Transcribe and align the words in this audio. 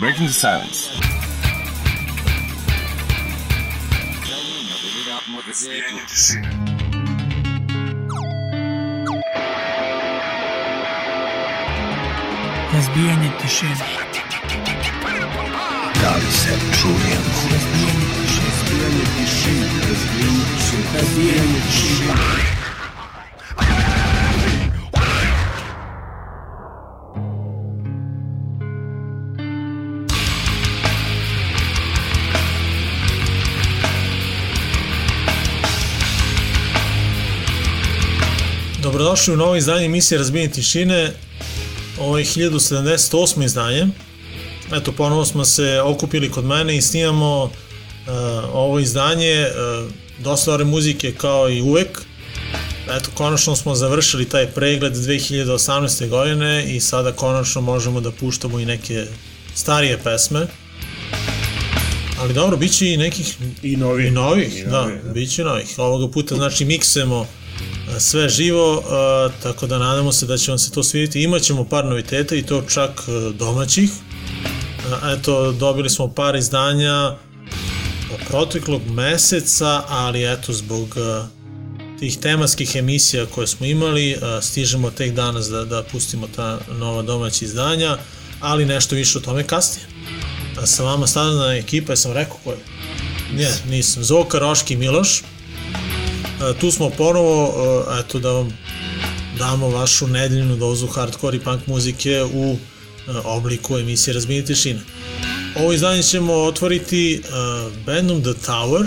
Breaking 0.00 0.28
the 0.28 0.32
silence. 0.32 0.88
Razbijanje 12.72 13.30
tišine. 13.42 13.76
Da 16.02 16.16
li 16.16 16.32
se 16.32 16.58
čujemo? 16.80 17.30
Razbijanje 17.50 19.04
tišine. 19.16 19.66
Razbijanje 19.88 20.44
tišine. 20.56 20.98
Razbijanje 20.98 21.60
tišine. 21.70 22.59
Dobrodošli 39.00 39.34
u 39.34 39.36
novo 39.36 39.56
izdanje 39.56 39.84
emisije 39.86 40.18
Razbijenje 40.18 40.50
tišine. 40.50 41.12
Ovo 42.00 42.18
je 42.18 42.24
1078. 42.24 43.44
izdanje. 43.44 43.86
Eto, 44.72 44.92
ponovo 44.92 45.24
smo 45.24 45.44
se 45.44 45.80
okupili 45.80 46.30
kod 46.30 46.44
mene 46.44 46.76
i 46.76 46.82
snimamo 46.82 47.42
uh, 47.44 47.50
ovo 48.52 48.78
izdanje. 48.78 49.46
Uh, 49.46 49.92
dosta 50.24 50.50
dobre 50.50 50.64
muzike 50.64 51.12
kao 51.12 51.50
i 51.50 51.60
uvek. 51.60 52.02
Eto, 52.90 53.10
konačno 53.14 53.56
smo 53.56 53.74
završili 53.74 54.28
taj 54.28 54.46
pregled 54.46 54.94
2018. 54.94 56.08
godine 56.08 56.64
i 56.74 56.80
sada 56.80 57.12
konačno 57.12 57.60
možemo 57.60 58.00
da 58.00 58.10
puštamo 58.10 58.60
i 58.60 58.66
neke 58.66 59.06
starije 59.54 59.98
pesme. 60.04 60.46
Ali 62.18 62.34
dobro, 62.34 62.56
bit 62.56 62.72
će 62.72 62.92
i 62.92 62.96
nekih 62.96 63.36
I 63.62 63.76
novi. 63.76 64.06
i 64.06 64.10
novih, 64.10 64.58
I 64.58 64.64
da, 64.64 64.70
novi, 64.70 64.98
da. 65.04 65.12
bit 65.12 65.34
će 65.34 65.44
novih. 65.44 65.78
Ovoga 65.78 66.12
puta 66.12 66.34
znači 66.34 66.64
miksujemo 66.64 67.20
e, 67.22 67.39
sve 68.00 68.28
živo, 68.28 68.82
e, 68.82 69.42
tako 69.42 69.66
da 69.66 69.78
nadamo 69.78 70.12
se 70.12 70.26
da 70.26 70.38
će 70.38 70.50
vam 70.50 70.58
se 70.58 70.70
to 70.70 70.82
svidjeti. 70.82 71.22
Imaćemo 71.22 71.64
par 71.64 71.84
noviteta 71.84 72.34
i 72.34 72.42
to 72.42 72.62
čak 72.62 72.90
e, 73.08 73.32
domaćih. 73.32 73.90
E, 73.90 75.12
Eto, 75.12 75.52
dobili 75.52 75.90
smo 75.90 76.08
par 76.08 76.36
izdanja 76.36 77.16
proteklog 78.28 78.82
meseca, 78.86 79.82
ali 79.88 80.32
eto, 80.32 80.52
zbog 80.52 80.96
e, 80.96 81.26
tih 81.98 82.18
tematskih 82.18 82.76
emisija 82.76 83.26
koje 83.26 83.46
smo 83.46 83.66
imali, 83.66 84.10
e, 84.10 84.16
stižemo 84.42 84.90
tek 84.90 85.12
danas 85.12 85.46
da, 85.48 85.64
da 85.64 85.82
pustimo 85.82 86.28
ta 86.36 86.58
nova 86.78 87.02
domaća 87.02 87.44
izdanja, 87.44 87.98
ali 88.40 88.66
nešto 88.66 88.94
više 88.94 89.18
o 89.18 89.20
tome 89.20 89.46
kasnije. 89.46 89.86
A 90.58 90.66
sa 90.66 90.84
vama 90.84 91.06
stavljena 91.06 91.54
ekipa, 91.54 91.92
jesam 91.92 92.12
rekao 92.12 92.36
ko 92.44 92.50
je? 92.50 92.58
Ne, 93.34 93.50
nisam. 93.68 94.04
Zoka, 94.04 94.38
Roški 94.38 94.76
Miloš. 94.76 95.22
Tu 96.60 96.70
smo 96.70 96.90
ponovo, 96.90 97.54
eto 98.00 98.18
da 98.18 98.30
vam 98.30 98.58
damo 99.38 99.68
vašu 99.68 100.06
nedeljnu 100.06 100.56
dozu 100.56 100.86
hardcore 100.86 101.36
i 101.36 101.40
punk 101.40 101.66
muzike 101.66 102.22
u 102.34 102.56
obliku 103.24 103.78
emisije 103.78 104.14
Razbijenje 104.14 104.46
tišine. 104.46 104.80
Ovo 105.56 105.72
izdanje 105.72 106.02
ćemo 106.02 106.34
otvoriti 106.34 107.22
bandom 107.86 108.22
The 108.22 108.32
Tower. 108.46 108.86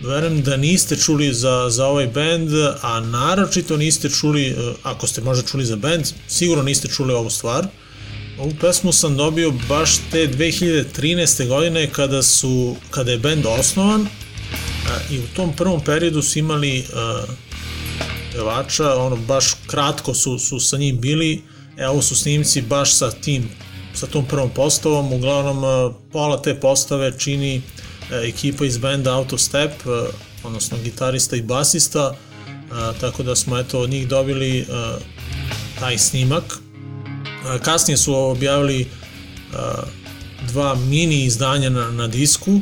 Verujem 0.00 0.42
da 0.42 0.56
niste 0.56 0.96
čuli 0.96 1.34
za, 1.34 1.66
za 1.70 1.86
ovaj 1.86 2.06
band, 2.06 2.50
a 2.82 3.00
naročito 3.00 3.76
niste 3.76 4.10
čuli, 4.10 4.56
ako 4.82 5.06
ste 5.06 5.20
možda 5.20 5.48
čuli 5.48 5.64
za 5.64 5.76
band, 5.76 6.06
sigurno 6.28 6.62
niste 6.62 6.88
čuli 6.88 7.14
ovu 7.14 7.30
stvar. 7.30 7.66
Ovu 8.38 8.52
pesmu 8.60 8.92
sam 8.92 9.16
dobio 9.16 9.52
baš 9.68 9.96
te 10.10 10.28
2013. 10.28 11.48
godine 11.48 11.90
kada 11.92 12.22
su 12.22 12.76
kada 12.90 13.12
je 13.12 13.18
band 13.18 13.46
osnovan 13.46 14.06
i 15.10 15.18
u 15.18 15.26
tom 15.36 15.52
prvom 15.56 15.80
periodu 15.80 16.22
su 16.22 16.38
imali 16.38 16.84
pevača, 18.32 18.94
ono 18.94 19.16
baš 19.16 19.54
kratko 19.66 20.14
su, 20.14 20.38
su 20.38 20.60
sa 20.60 20.76
njim 20.76 21.00
bili, 21.00 21.42
e, 21.76 21.86
ovo 21.86 22.02
su 22.02 22.16
snimci 22.16 22.62
baš 22.62 22.94
sa 22.94 23.10
tim 23.10 23.48
sa 23.94 24.06
tom 24.06 24.24
prvom 24.26 24.50
postavom, 24.50 25.12
uglavnom 25.12 25.94
pola 26.12 26.42
te 26.42 26.60
postave 26.60 27.18
čini 27.18 27.56
uh, 27.56 27.84
ekipa 28.10 28.64
iz 28.64 28.78
benda 28.78 29.14
Out 29.14 29.32
of 29.32 29.40
Step, 29.40 29.72
odnosno 30.42 30.78
gitarista 30.84 31.36
i 31.36 31.42
basista, 31.42 32.14
tako 33.00 33.22
da 33.22 33.36
smo 33.36 33.58
eto 33.58 33.80
od 33.80 33.90
njih 33.90 34.08
dobili 34.08 34.66
taj 35.80 35.98
snimak. 35.98 36.58
Kasnije 37.62 37.96
su 37.96 38.14
objavili 38.14 38.88
dva 40.48 40.74
mini 40.74 41.24
izdanja 41.24 41.70
na, 41.70 41.90
na 41.90 42.08
disku, 42.08 42.60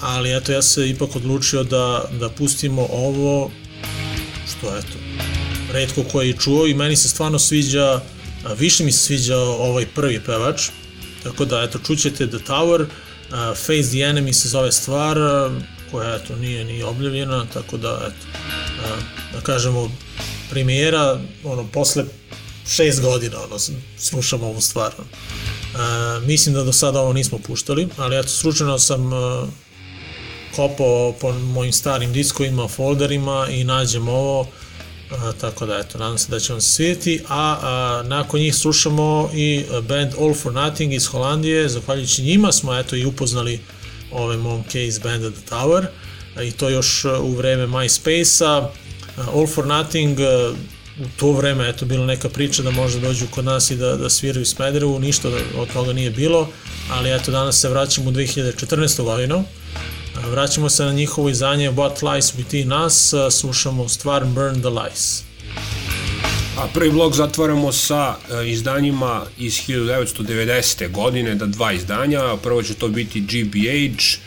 ali 0.00 0.36
eto 0.36 0.52
ja 0.52 0.62
se 0.62 0.88
ipak 0.88 1.16
odlučio 1.16 1.64
da, 1.64 2.04
da 2.20 2.28
pustimo 2.28 2.88
ovo 2.92 3.50
što 4.48 4.76
eto 4.78 4.98
redko 5.72 6.02
ko 6.12 6.22
je 6.22 6.36
čuo 6.36 6.66
i 6.66 6.74
meni 6.74 6.96
se 6.96 7.08
stvarno 7.08 7.38
sviđa 7.38 8.00
više 8.58 8.84
mi 8.84 8.92
se 8.92 8.98
sviđa 8.98 9.38
ovaj 9.38 9.86
prvi 9.86 10.20
pevač 10.20 10.68
tako 11.22 11.44
da 11.44 11.62
eto 11.62 11.78
čućete 11.86 12.26
The 12.26 12.38
Tower 12.38 12.86
Face 13.54 13.88
the 13.88 13.98
Enemy 13.98 14.32
se 14.32 14.48
zove 14.48 14.72
stvar 14.72 15.18
koja 15.90 16.14
eto 16.14 16.36
nije 16.36 16.64
ni 16.64 16.82
objavljena 16.82 17.46
tako 17.54 17.76
da 17.76 18.00
eto 18.08 18.38
da 19.32 19.40
kažemo 19.40 19.90
premijera 20.50 21.20
ono 21.44 21.66
posle 21.66 22.04
šest 22.68 23.00
godina 23.00 23.36
ono 23.40 23.58
slušam 23.98 24.42
ovu 24.42 24.60
stvar 24.60 24.92
a, 25.76 26.20
mislim 26.26 26.54
da 26.54 26.64
do 26.64 26.72
sada 26.72 27.00
ovo 27.00 27.12
nismo 27.12 27.38
puštali 27.38 27.88
ali 27.96 28.18
eto 28.18 28.28
slučajno 28.28 28.78
sam 28.78 29.10
kopao 30.56 31.14
po 31.20 31.32
mojim 31.32 31.72
starim 31.72 32.12
diskovima, 32.12 32.68
folderima 32.68 33.46
i 33.50 33.64
nađem 33.64 34.08
ovo, 34.08 34.46
a, 35.10 35.32
tako 35.40 35.66
da 35.66 35.78
eto, 35.78 35.98
nadam 35.98 36.18
se 36.18 36.30
da 36.30 36.40
će 36.40 36.52
vam 36.52 36.60
se 36.60 36.72
svidjeti, 36.72 37.20
a, 37.28 37.58
a 37.62 38.02
nakon 38.06 38.40
njih 38.40 38.54
slušamo 38.54 39.30
i 39.34 39.64
band 39.88 40.12
All 40.20 40.34
for 40.34 40.52
Nothing 40.52 40.92
iz 40.92 41.06
Holandije, 41.06 41.68
zahvaljujući 41.68 42.22
njima 42.22 42.52
smo 42.52 42.78
eto 42.78 42.96
i 42.96 43.04
upoznali 43.04 43.60
ove 44.12 44.36
momke 44.36 44.86
iz 44.86 44.98
banda 44.98 45.30
The 45.30 45.54
Tower, 45.54 45.86
a, 46.36 46.42
i 46.42 46.50
to 46.50 46.68
još 46.68 47.04
u 47.04 47.34
vreme 47.34 47.66
MySpace-a, 47.66 48.70
All 49.34 49.46
for 49.46 49.66
Nothing 49.66 50.18
u 51.00 51.04
to 51.16 51.32
vreme 51.32 51.68
eto 51.68 51.86
bila 51.86 52.06
neka 52.06 52.28
priča 52.28 52.62
da 52.62 52.70
možda 52.70 53.00
dođu 53.00 53.26
kod 53.30 53.44
nas 53.44 53.70
i 53.70 53.76
da, 53.76 53.96
da 53.96 54.10
sviraju 54.10 54.46
Smederevu, 54.46 55.00
ništa 55.00 55.28
od 55.56 55.72
toga 55.72 55.92
nije 55.92 56.10
bilo, 56.10 56.48
ali 56.90 57.14
eto 57.14 57.30
danas 57.30 57.60
se 57.60 57.68
vraćamo 57.68 58.10
u 58.10 58.12
2014. 58.12 59.02
godinu, 59.02 59.44
Vraćamo 60.30 60.70
se 60.70 60.84
na 60.84 60.92
njihovo 60.92 61.28
izdanje 61.28 61.70
What 61.70 62.12
Lies 62.12 62.34
Within 62.34 62.86
Us, 62.86 63.14
slušamo 63.30 63.88
stvar 63.88 64.24
Burn 64.24 64.60
the 64.60 64.68
Lies. 64.68 65.22
A 66.58 66.66
prvi 66.74 66.90
blok 66.90 67.14
zatvaramo 67.14 67.72
sa 67.72 68.14
e, 68.14 68.50
izdanjima 68.50 69.22
iz 69.38 69.52
1990. 69.52 70.90
godine, 70.90 71.34
da 71.34 71.46
dva 71.46 71.72
izdanja. 71.72 72.36
Prvo 72.42 72.62
će 72.62 72.74
to 72.74 72.88
biti 72.88 73.20
GBH, 73.20 74.18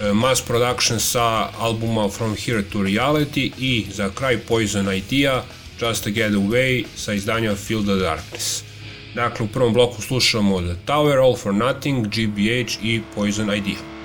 e, 0.00 0.12
Mass 0.12 0.42
Production 0.42 1.00
sa 1.00 1.48
albuma 1.58 2.08
From 2.08 2.36
Here 2.46 2.62
to 2.72 2.78
Reality 2.78 3.50
i 3.58 3.86
za 3.94 4.10
kraj 4.10 4.38
Poison 4.38 4.94
Idea, 4.94 5.44
Just 5.80 6.04
to 6.04 6.10
Get 6.10 6.32
Away 6.32 6.84
sa 6.96 7.12
izdanja 7.12 7.54
Feel 7.54 7.82
the 7.82 7.94
Darkness. 7.94 8.62
Dakle, 9.14 9.44
u 9.44 9.48
prvom 9.48 9.72
bloku 9.72 10.02
slušamo 10.02 10.60
The 10.60 10.74
Tower, 10.86 11.18
All 11.18 11.36
for 11.36 11.54
Nothing, 11.54 12.06
GBH 12.06 12.82
i 12.82 13.02
Poison 13.14 13.54
Idea. 13.54 13.97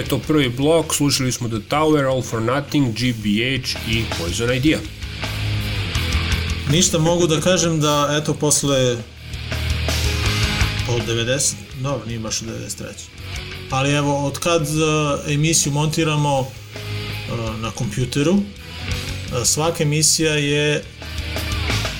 Je 0.00 0.08
to 0.08 0.18
prvi 0.18 0.48
blok, 0.48 0.94
slušali 0.94 1.32
smo 1.32 1.48
The 1.48 1.58
Tower, 1.68 2.04
All 2.04 2.22
for 2.22 2.42
Nothing, 2.42 2.94
GBH 2.94 3.76
i 3.88 4.04
Poison 4.18 4.54
Idea. 4.54 4.78
Ništa 6.70 6.98
mogu 6.98 7.26
da 7.26 7.40
kažem 7.40 7.80
da, 7.80 8.08
eto, 8.22 8.34
posle 8.34 8.96
od 10.88 11.06
90, 11.08 11.52
dobro, 11.82 12.06
nije 12.06 12.18
baš 12.18 12.42
od 12.42 12.48
93. 12.48 12.84
Ali 13.70 13.92
evo, 13.92 14.26
od 14.26 14.38
kad 14.38 14.62
uh, 14.62 15.32
emisiju 15.32 15.72
montiramo 15.72 16.40
uh, 16.40 16.46
na 17.60 17.70
kompjuteru, 17.70 18.32
uh, 18.32 18.42
svaka 19.44 19.82
emisija 19.82 20.34
je 20.34 20.84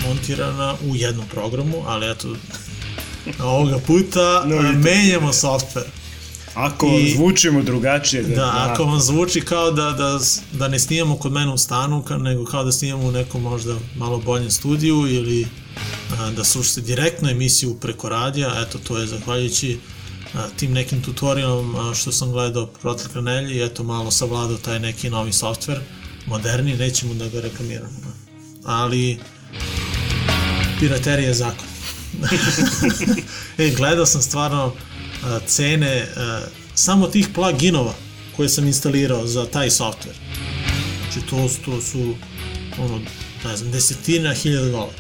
montirana 0.07 0.75
u 0.91 0.97
jednom 0.97 1.27
programu, 1.29 1.85
ali 1.87 2.11
eto, 2.11 2.29
ovoga 3.43 3.79
puta 3.87 4.45
No, 4.47 4.63
menjamo 4.73 5.33
software. 5.33 6.00
Ako 6.55 6.87
I- 6.87 7.15
zvučimo 7.15 7.63
drugačije, 7.63 8.23
Da, 8.23 8.53
ako 8.69 8.85
vam 8.85 9.01
zvuči 9.01 9.41
kao 9.41 9.71
da, 9.71 9.91
da, 9.91 10.19
da 10.53 10.69
ne 10.69 10.79
snimamo 10.79 11.17
kod 11.17 11.33
mene 11.33 11.53
u 11.53 11.59
stanu, 11.59 12.05
nego 12.19 12.45
kao 12.45 12.65
da 12.65 12.73
snimamo 12.73 13.09
u 13.09 13.13
nekom 13.13 13.43
možda 13.43 13.77
malo 13.97 14.19
boljem 14.19 14.51
studiju 14.51 15.07
ili 15.09 15.47
a, 16.19 16.31
da 16.31 16.45
slušate 16.45 16.81
direktno 16.81 17.31
emisiju 17.31 17.75
preko 17.81 18.09
radija, 18.09 18.55
eto 18.67 18.79
to 18.79 18.99
je 18.99 19.07
zahvaljujući 19.07 19.79
a, 20.35 20.49
tim 20.57 20.73
nekim 20.73 21.03
tutorialom 21.03 21.75
a, 21.77 21.95
što 21.95 22.13
sam 22.13 22.33
gledao 22.33 22.67
protekle 22.67 23.23
nelje 23.23 23.55
i 23.57 23.63
eto 23.65 23.83
malo 23.85 24.11
savladao 24.11 24.57
taj 24.57 24.81
neki 24.81 25.11
novi 25.11 25.33
softver, 25.33 25.79
moderni, 26.27 26.77
nećemo 26.77 27.15
da 27.15 27.29
ga 27.29 27.41
reklamiramo. 27.41 28.01
da. 28.03 28.11
Ali 28.65 29.19
piraterija 30.81 31.29
je 31.29 31.35
zakon. 31.35 31.67
e, 33.59 33.71
gledao 33.77 34.07
sam 34.07 34.23
stvarno 34.23 34.73
cene 35.47 36.07
samo 36.75 37.07
tih 37.07 37.29
pluginova 37.29 37.95
koje 38.37 38.49
sam 38.49 38.67
instalirao 38.67 39.27
za 39.27 39.47
taj 39.47 39.71
softver. 39.71 40.15
Znači 41.03 41.27
to, 41.27 41.49
su- 41.49 41.61
to 41.65 41.81
su 41.83 42.15
ono, 42.79 43.01
ne 43.45 43.57
znam, 43.57 43.71
desetina 43.73 44.35
hiljada 44.35 44.67
dolara. 44.67 44.93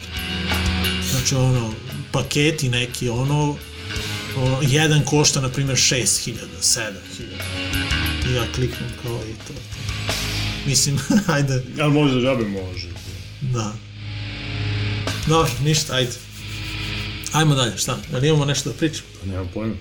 Znači 1.10 1.34
ono, 1.34 1.72
paketi 2.12 2.68
neki, 2.68 3.08
ono, 3.08 3.56
ono 4.36 4.58
jedan 4.62 5.04
košta 5.04 5.40
na 5.40 5.48
primjer 5.48 5.76
6000, 5.76 6.34
7000. 6.60 6.92
I 8.26 8.34
ja 8.34 8.44
kliknem 8.54 8.90
kao 9.02 9.20
i 9.20 9.46
to. 9.46 9.54
Mislim, 10.66 10.98
ajde, 11.26 11.62
Ali 11.80 11.92
možda 11.92 12.20
žabe 12.20 12.44
može. 12.44 12.88
da. 13.42 13.72
Dobro, 15.26 15.50
ništa, 15.62 15.94
ajde. 15.94 16.12
Ajmo 17.32 17.54
dalje, 17.54 17.78
šta? 17.78 17.98
Jel 18.12 18.24
imamo 18.24 18.44
nešto 18.44 18.70
da 18.70 18.76
pričamo? 18.76 19.08
Pa 19.20 19.26
nemam 19.26 19.48
pojma. 19.54 19.74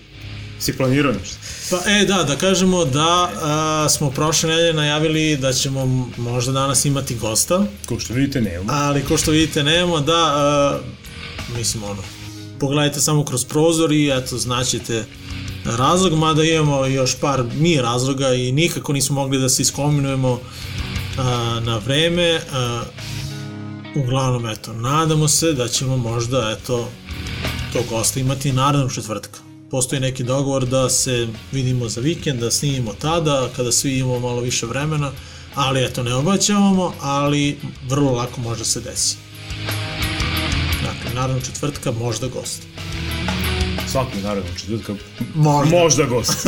Si 0.59 0.77
planirao 0.77 1.11
nešto? 1.13 1.35
Pa 1.69 1.91
e, 1.91 2.05
da, 2.05 2.23
da 2.23 2.35
kažemo 2.35 2.85
da 2.85 3.31
a, 3.41 3.89
smo 3.89 4.09
prošle 4.11 4.49
nedelje 4.49 4.73
najavili 4.73 5.37
da 5.37 5.53
ćemo 5.53 6.09
možda 6.17 6.51
danas 6.51 6.85
imati 6.85 7.15
gosta, 7.15 7.65
Ko 7.85 7.99
što 7.99 8.13
vidite, 8.13 8.41
nemamo. 8.41 8.69
ali 8.73 9.05
ko 9.05 9.17
što 9.17 9.31
vidite 9.31 9.63
nemamo, 9.63 9.99
da, 9.99 10.33
a, 10.35 10.79
mislim 11.57 11.83
ono, 11.83 12.03
pogledajte 12.59 12.99
samo 12.99 13.25
kroz 13.25 13.45
prozor 13.45 13.91
i 13.91 14.09
eto, 14.09 14.37
znaćete 14.37 15.05
razlog, 15.65 16.13
mada 16.13 16.43
imamo 16.43 16.85
još 16.85 17.15
par 17.15 17.43
mi 17.59 17.81
razloga 17.81 18.33
i 18.33 18.51
nikako 18.51 18.93
nismo 18.93 19.15
mogli 19.15 19.39
da 19.39 19.49
se 19.49 19.61
iskombinujemo 19.61 20.39
a, 21.17 21.59
na 21.63 21.77
vreme. 21.77 22.39
A, 22.53 22.83
uglavnom, 23.95 24.47
eto, 24.49 24.73
nadamo 24.73 25.27
se 25.27 25.53
da 25.53 25.67
ćemo 25.67 25.97
možda, 25.97 26.55
eto, 26.59 26.89
tog 27.73 27.83
gosta 27.89 28.19
imati 28.19 28.51
narednog 28.53 28.93
četvrtka. 28.93 29.48
Postoji 29.71 30.01
neki 30.01 30.23
dogovor 30.23 30.65
da 30.65 30.89
se 30.89 31.27
vidimo 31.51 31.89
za 31.89 32.01
vikend, 32.01 32.39
da 32.39 32.51
snimimo 32.51 32.93
tada, 32.93 33.49
kada 33.55 33.71
svi 33.71 33.97
imamo 33.97 34.19
malo 34.19 34.41
više 34.41 34.65
vremena, 34.65 35.11
ali 35.55 35.85
eto, 35.85 36.03
ne 36.03 36.13
obaćavamo, 36.13 36.93
ali 37.01 37.57
vrlo 37.87 38.11
lako 38.11 38.41
može 38.41 38.65
se 38.65 38.79
desi. 38.79 39.17
Dakle, 40.83 41.13
naravno 41.15 41.41
četvrtka, 41.41 41.91
možda 41.91 42.27
gost. 42.27 42.61
Svakog 43.87 44.21
naravno 44.23 44.49
četvrtka. 44.59 44.95
Možda. 45.35 45.77
Možda 45.77 46.05
gost. 46.05 46.47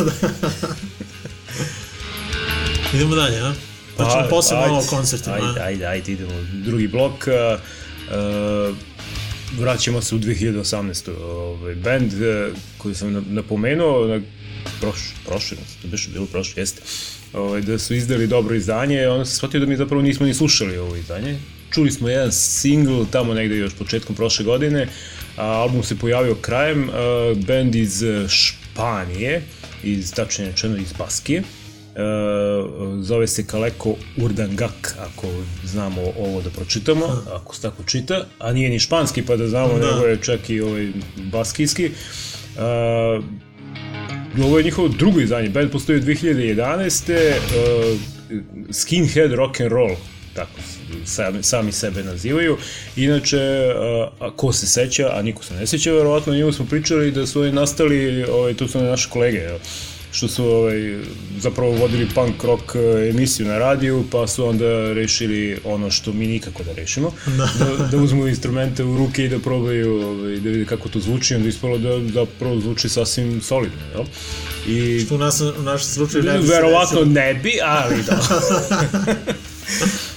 Idemo 2.94 3.14
dalje, 3.14 3.40
a? 3.40 3.52
Pa 3.96 4.10
ćemo 4.10 4.28
posle 4.30 4.56
malo 4.56 4.78
o 4.78 4.82
koncertima. 4.90 5.36
Ajde, 5.36 5.60
ajde, 5.60 5.86
ajde, 5.86 6.12
idemo. 6.12 6.32
Drugi 6.64 6.88
blok. 6.88 7.12
Uh, 7.12 7.60
uh, 8.70 8.76
vraćamo 9.58 10.02
se 10.02 10.14
u 10.14 10.18
2018. 10.18 11.10
Ovaj, 11.22 11.74
band 11.74 12.12
uh, 12.12 12.20
koji 12.78 12.94
sam 12.94 13.12
na- 13.12 13.22
napomenuo 13.28 14.06
na 14.06 14.20
proš, 14.80 14.98
prošle, 15.26 15.56
to 15.82 15.88
biše 15.88 16.10
bilo 16.10 16.26
prošle, 16.26 16.62
jeste. 16.62 16.82
Ovaj, 17.32 17.60
da 17.60 17.78
su 17.78 17.94
izdali 17.94 18.26
dobro 18.26 18.54
izdanje, 18.54 19.08
onda 19.08 19.24
se 19.24 19.36
shvatio 19.36 19.60
da 19.60 19.66
mi 19.66 19.76
zapravo 19.76 20.02
nismo 20.02 20.26
ni 20.26 20.34
slušali 20.34 20.78
ovo 20.78 20.96
izdanje. 20.96 21.38
Čuli 21.70 21.90
smo 21.90 22.08
jedan 22.08 22.32
single 22.32 23.06
tamo 23.10 23.34
negde 23.34 23.56
još 23.56 23.72
početkom 23.74 24.16
prošle 24.16 24.44
godine, 24.44 24.88
a 25.36 25.46
album 25.46 25.82
se 25.82 25.98
pojavio 25.98 26.34
krajem, 26.34 26.88
uh, 26.88 26.94
band 27.38 27.74
iz 27.74 28.02
uh, 28.02 28.28
Španije, 28.28 29.42
iz 29.84 30.12
tačnije 30.12 30.50
rečeno 30.50 30.76
iz 30.76 30.92
Baskije. 30.92 31.42
Uh, 31.92 33.02
zove 33.02 33.26
se 33.26 33.46
Kaleko 33.46 33.94
Urdangak, 34.16 34.96
ako 35.00 35.26
znamo 35.64 36.02
ovo 36.18 36.42
da 36.42 36.50
pročitamo, 36.50 37.22
ako 37.34 37.54
se 37.54 37.62
tako 37.62 37.82
čita, 37.82 38.26
a 38.38 38.52
nije 38.52 38.70
ni 38.70 38.78
španski 38.78 39.22
pa 39.22 39.36
da 39.36 39.48
znamo, 39.48 39.78
Da. 39.78 39.94
nego 39.94 40.06
je 40.06 40.18
čak 40.22 40.50
i 40.50 40.60
ovaj 40.60 40.88
baskijski. 41.16 41.86
Uh, 41.86 43.24
ovo 44.44 44.58
je 44.58 44.64
njihovo 44.64 44.88
drugo 44.88 45.20
izdanje, 45.20 45.48
band 45.48 45.70
postoji 45.70 45.98
od 45.98 46.04
2011. 46.04 47.12
Uh, 47.12 48.00
skinhead 48.72 49.32
rock 49.32 49.60
and 49.60 49.72
roll, 49.72 49.96
tako 50.34 50.50
sami, 51.04 51.42
sami 51.42 51.72
sebe 51.72 52.02
nazivaju. 52.02 52.56
Inače, 52.96 53.38
a 54.20 54.30
ko 54.36 54.52
se 54.52 54.66
seća, 54.66 55.10
a 55.14 55.22
niko 55.22 55.44
se 55.44 55.54
ne 55.54 55.66
seća, 55.66 55.92
verovatno 55.92 56.32
o 56.32 56.36
njemu 56.36 56.52
smo 56.52 56.66
pričali 56.66 57.10
da 57.10 57.26
su 57.26 57.40
oni 57.40 57.52
nastali, 57.52 58.24
ovaj, 58.24 58.54
tu 58.54 58.68
su 58.68 58.80
naše 58.80 59.08
kolege, 59.10 59.38
evo, 59.38 59.58
što 60.12 60.28
su 60.28 60.44
ovaj, 60.44 60.98
zapravo 61.38 61.72
vodili 61.72 62.08
punk 62.14 62.44
rock 62.44 62.62
eh, 62.74 63.10
emisiju 63.10 63.46
na 63.46 63.58
radiju, 63.58 64.04
pa 64.10 64.26
su 64.26 64.46
onda 64.46 64.92
rešili 64.92 65.58
ono 65.64 65.90
što 65.90 66.12
mi 66.12 66.26
nikako 66.26 66.62
da 66.62 66.72
rešimo, 66.72 67.12
da, 67.26 67.86
da 67.90 67.96
uzmu 67.96 68.28
instrumente 68.28 68.84
u 68.84 68.96
ruke 68.96 69.24
i 69.24 69.28
da 69.28 69.38
probaju 69.38 70.02
ovaj, 70.02 70.36
da 70.36 70.50
vide 70.50 70.64
kako 70.64 70.88
to 70.88 71.00
zvuči, 71.00 71.34
onda 71.34 71.48
ispalo 71.48 71.78
da 71.78 72.08
zapravo 72.08 72.60
zvuči 72.60 72.88
sasvim 72.88 73.40
solidno, 73.42 73.80
jel? 73.94 74.04
I 74.66 75.00
Što 75.00 75.14
u, 75.14 75.18
nas, 75.18 75.40
u 75.40 75.62
našem 75.62 75.88
slučaju 75.88 76.24
ne 76.24 76.38
bi 76.38 76.46
Verovatno 76.46 77.04
ne 77.04 77.34
bi, 77.34 77.52
ali 77.62 78.02
da. 78.02 78.18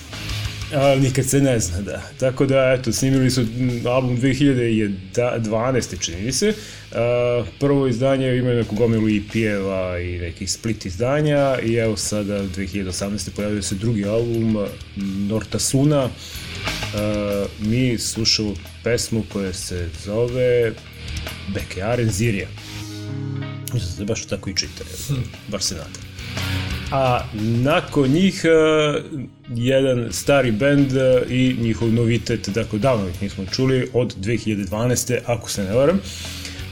ali 0.75 1.01
nikad 1.01 1.25
se 1.25 1.41
ne 1.41 1.59
zna, 1.59 1.81
da. 1.81 2.01
Tako 2.19 2.45
da, 2.45 2.75
eto, 2.79 2.93
snimili 2.93 3.31
su 3.31 3.45
album 3.85 4.17
2012. 4.17 5.99
čini 5.99 6.21
mi 6.21 6.31
se. 6.31 6.49
Uh, 6.49 7.47
prvo 7.59 7.87
izdanje 7.87 8.37
ima 8.37 8.53
neku 8.53 8.75
gomilu 8.75 9.09
EP-eva 9.09 9.99
i 9.99 10.19
nekih 10.19 10.51
split 10.51 10.85
izdanja 10.85 11.59
i 11.63 11.75
evo 11.75 11.97
sada 11.97 12.43
2018. 12.43 13.29
pojavio 13.35 13.61
se 13.61 13.75
drugi 13.75 14.05
album 14.05 14.57
Nortasuna. 15.29 16.05
Uh, 16.05 16.09
mi 17.59 17.97
slušamo 17.97 18.53
pesmu 18.83 19.23
koja 19.33 19.53
se 19.53 19.89
zove 20.05 20.73
Beke 21.53 21.83
Arenzirija. 21.83 22.47
Mislim 23.73 23.91
da 23.91 23.97
se 23.97 24.05
baš 24.05 24.25
tako 24.25 24.49
i 24.49 24.55
čita, 24.55 24.83
evo, 24.83 25.21
bar 25.47 25.61
se 25.61 25.75
nadam. 25.75 26.04
A 26.91 27.19
nakon 27.63 28.09
njih 28.09 28.45
uh, 28.45 29.03
jedan 29.49 30.07
stari 30.11 30.51
bend 30.51 30.91
uh, 30.91 31.31
i 31.31 31.55
njihov 31.59 31.93
novitet, 31.93 32.49
dakle 32.49 32.79
davno 32.79 33.07
ih 33.09 33.21
nismo 33.21 33.45
čuli, 33.45 33.89
od 33.93 34.15
2012. 34.17 35.17
ako 35.25 35.49
se 35.49 35.63
ne 35.63 35.73
varam, 35.73 35.99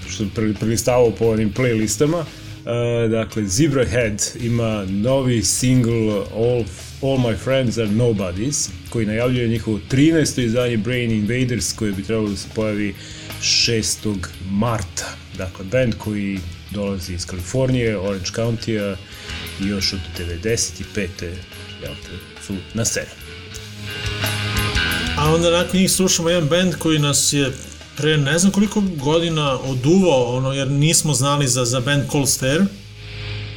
što 0.08 0.17
sam 0.17 0.32
prelistavao 0.60 1.12
po 1.12 1.26
onim 1.26 1.54
playlistama. 1.54 2.19
Uh, 2.19 3.12
dakle, 3.12 3.47
Zebra 3.47 3.86
Head 3.86 4.23
ima 4.41 4.86
novi 4.86 5.43
single 5.43 6.13
All, 6.36 6.63
All 7.02 7.17
My 7.17 7.38
Friends 7.38 7.78
Are 7.78 7.91
Nobodies, 7.91 8.69
koji 8.89 9.06
najavljuje 9.06 9.47
njihovo 9.47 9.80
13. 9.91 10.41
izdanje 10.41 10.78
Brain 10.78 11.12
Invaders, 11.12 11.73
koje 11.73 11.91
bi 11.91 12.04
trebalo 12.04 12.30
da 12.30 12.36
se 12.36 12.47
pojavi 12.56 12.93
6. 13.41 14.15
marta. 14.49 15.15
Dakle, 15.38 15.65
band 15.71 15.95
koji 15.97 16.39
dolazi 16.71 17.13
iz 17.13 17.26
Kalifornije, 17.26 17.97
Orange 17.97 18.30
County-a 18.36 18.95
i 19.62 19.68
još 19.68 19.94
od 19.94 20.00
95. 20.20 21.08
Jel 21.82 21.94
te, 22.06 22.44
su 22.48 22.56
na 22.74 22.86
sceni. 22.86 23.08
A 25.18 25.34
onda 25.34 25.52
nakon 25.52 25.80
njih 25.80 25.92
slušamo 25.92 26.30
jedan 26.30 26.50
band 26.50 26.76
koji 26.76 27.00
nas 27.00 27.34
je 27.34 27.52
pre 27.98 28.18
ne 28.18 28.39
znam 28.39 28.52
koliko 28.52 28.82
godina 28.82 29.60
oduvao, 29.60 30.38
ono, 30.38 30.54
jer 30.54 30.72
nismo 30.72 31.13
znali 31.13 31.48
za, 31.48 31.66
za 31.66 31.80
band 31.80 32.04
Cold 32.12 32.30
Stare, 32.30 32.66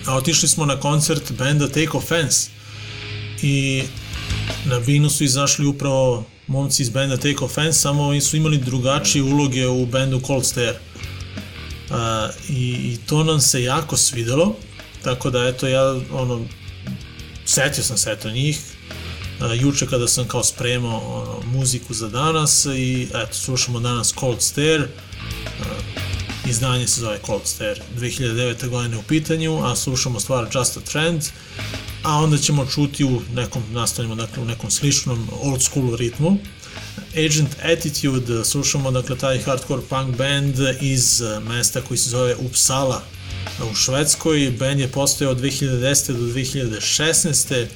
a 0.07 0.17
otišli 0.17 0.49
smo 0.49 0.67
na 0.67 0.81
koncert 0.81 1.33
benda 1.33 1.69
Take 1.69 1.91
Offense 1.93 2.51
i 3.43 3.83
na 4.65 4.81
Binu 4.81 5.11
su 5.11 5.25
izašli 5.25 5.67
upravo 5.67 6.25
momci 6.47 6.83
iz 6.83 6.89
benda 6.89 7.17
Take 7.17 7.45
Offense, 7.45 7.81
samo 7.81 8.03
oni 8.03 8.21
su 8.21 8.37
imali 8.37 8.59
drugačije 8.59 9.23
uloge 9.23 9.67
u 9.67 9.87
bendu 9.87 10.21
Cold 10.27 10.45
Stare. 10.45 10.79
A, 11.91 12.31
i, 12.49 12.71
I 12.93 12.99
to 13.07 13.25
nam 13.25 13.41
se 13.41 13.63
jako 13.63 13.97
svidelo, 13.97 14.57
tako 15.07 15.31
da 15.31 15.45
eto 15.45 15.69
ja 15.69 16.01
ono, 16.13 16.47
setio 17.45 17.85
sam 17.85 17.99
se 17.99 18.13
eto 18.13 18.31
njih, 18.31 18.61
juče 19.61 19.87
kada 19.87 20.09
sam 20.09 20.29
kao 20.29 20.45
spremao 20.45 20.99
ono, 20.99 21.59
muziku 21.59 21.95
za 21.95 22.09
danas 22.09 22.67
i 22.77 23.09
eto 23.15 23.35
slušamo 23.35 23.81
danas 23.81 24.15
Cold 24.21 24.43
Stare, 24.43 24.89
izdanje 26.49 26.87
se 26.87 27.01
zove 27.01 27.19
Cold 27.27 27.43
Stare 27.45 27.81
2009. 27.99 28.69
godine 28.69 28.97
u 28.97 29.03
pitanju, 29.03 29.65
a 29.65 29.77
slušamo 29.77 30.21
stvar 30.21 30.49
Just 30.55 30.77
a 30.77 30.81
Trend, 30.81 31.23
a 32.03 32.19
onda 32.19 32.39
ćemo 32.39 32.67
čuti 32.67 33.05
u 33.05 33.23
nekom, 33.35 33.63
nastavljamo 33.73 34.15
dakle 34.15 34.43
u 34.43 34.47
nekom 34.47 34.71
sličnom 34.71 35.29
old 35.43 35.63
school 35.63 35.97
ritmu. 35.97 36.39
Agent 37.27 37.57
Attitude, 37.63 38.45
slušamo 38.45 38.91
dakle 38.91 39.19
taj 39.19 39.43
hardcore 39.43 39.83
punk 39.89 40.17
band 40.17 40.55
iz 40.81 41.23
mesta 41.49 41.81
koji 41.81 41.99
se 41.99 42.11
zove 42.11 42.37
Uppsala 42.37 43.16
u 43.71 43.75
Švedskoj. 43.75 44.53
Band 44.59 44.81
je 44.81 44.89
postojao 44.89 45.33
od 45.33 45.41
2010. 45.41 46.13
do 46.13 46.25
2016. 46.27 47.67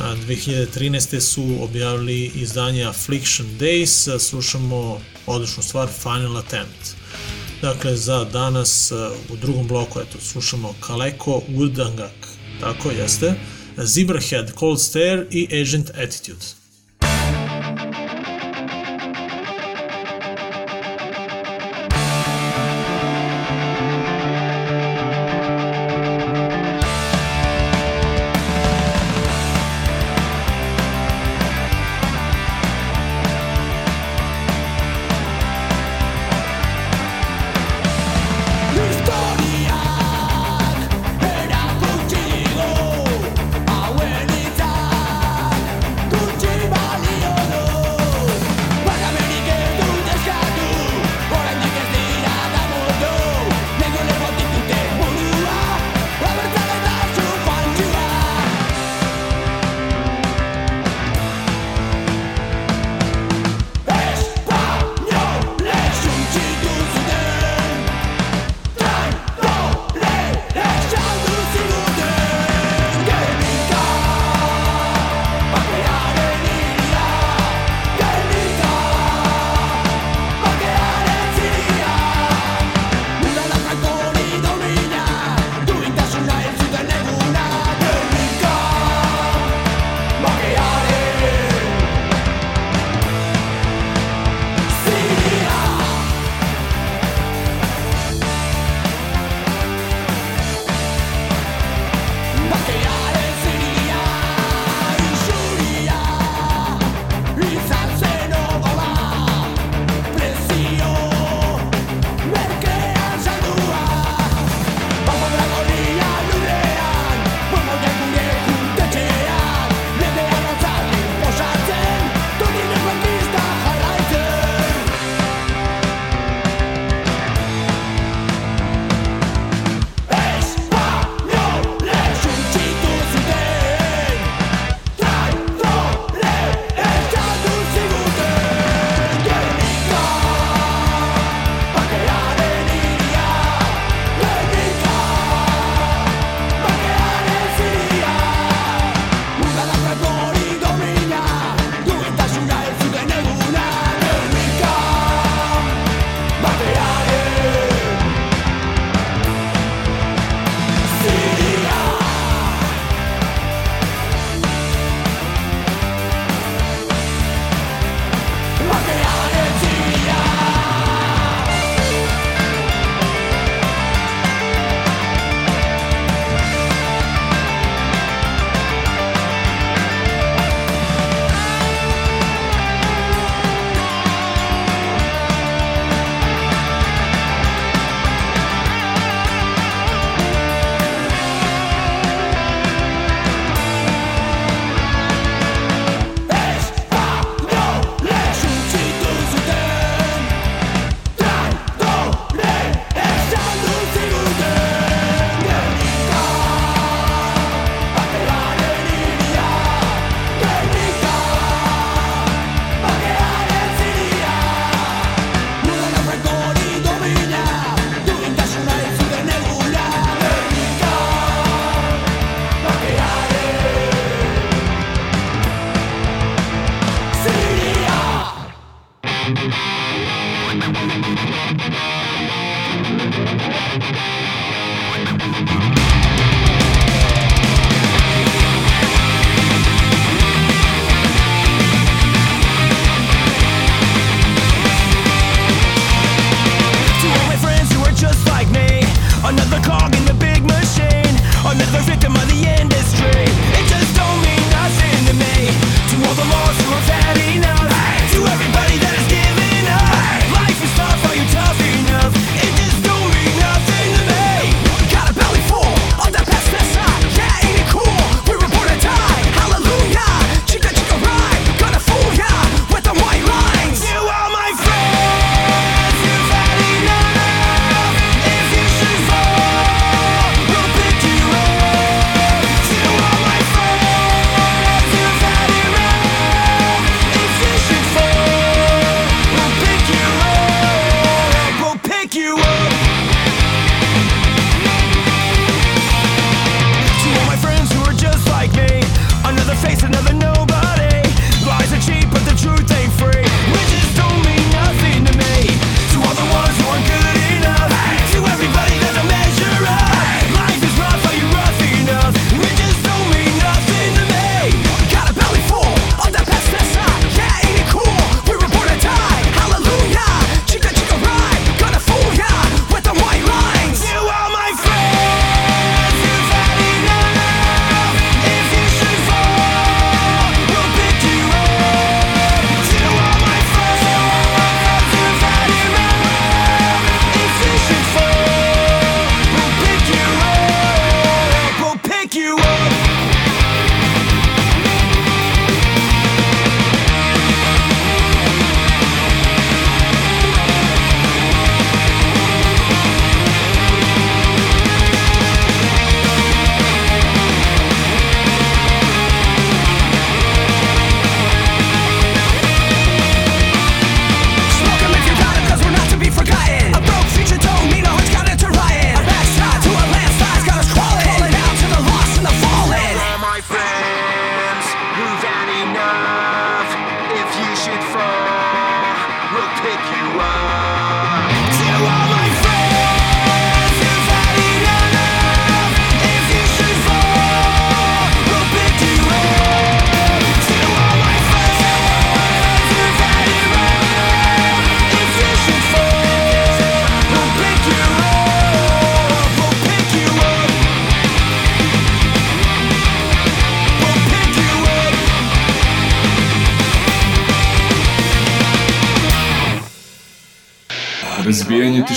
A 0.00 0.14
2013. 0.28 1.20
su 1.20 1.56
objavili 1.60 2.32
izdanje 2.34 2.84
Affliction 2.84 3.46
Days, 3.60 4.18
slušamo 4.18 5.00
odličnu 5.26 5.62
stvar 5.62 5.88
Final 6.02 6.36
Attempt. 6.36 6.96
Dakle, 7.62 7.96
za 7.96 8.24
danas 8.24 8.92
u 9.30 9.36
drugom 9.36 9.68
bloku, 9.68 10.00
eto, 10.00 10.18
slušamo 10.20 10.74
Kaleko 10.80 11.42
Urdangak, 11.56 12.28
tako 12.60 12.90
jeste, 12.90 13.34
Zebrahead, 13.76 14.52
Cold 14.58 14.80
Stare 14.80 15.26
i 15.30 15.62
Agent 15.62 15.90
Attitude. 15.90 16.61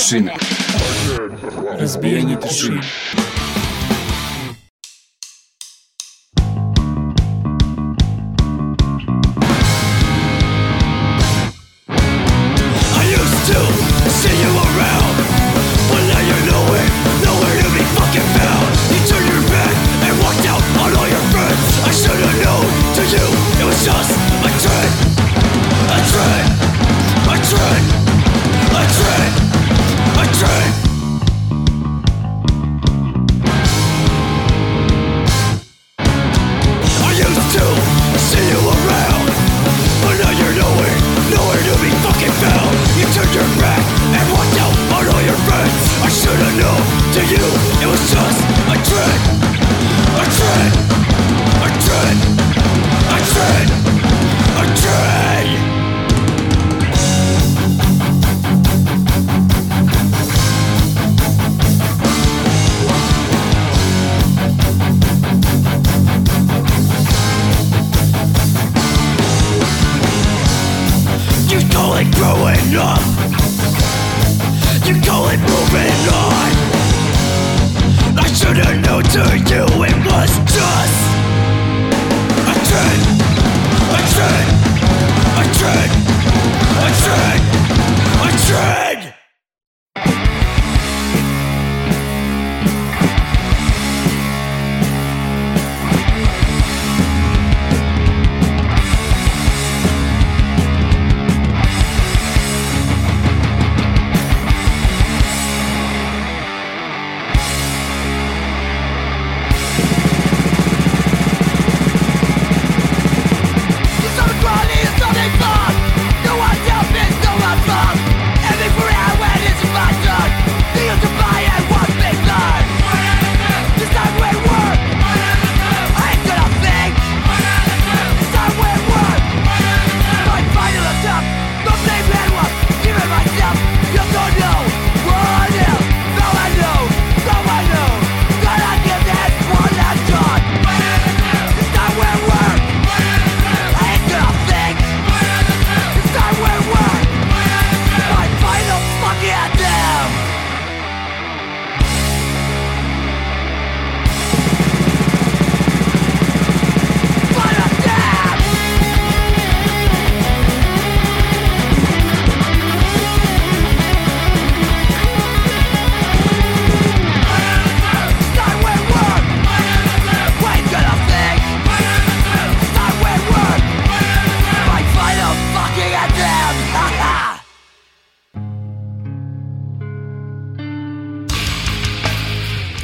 Tišine. 0.05 0.33
Razbijanje 1.79 2.35
tišine. 2.41 2.81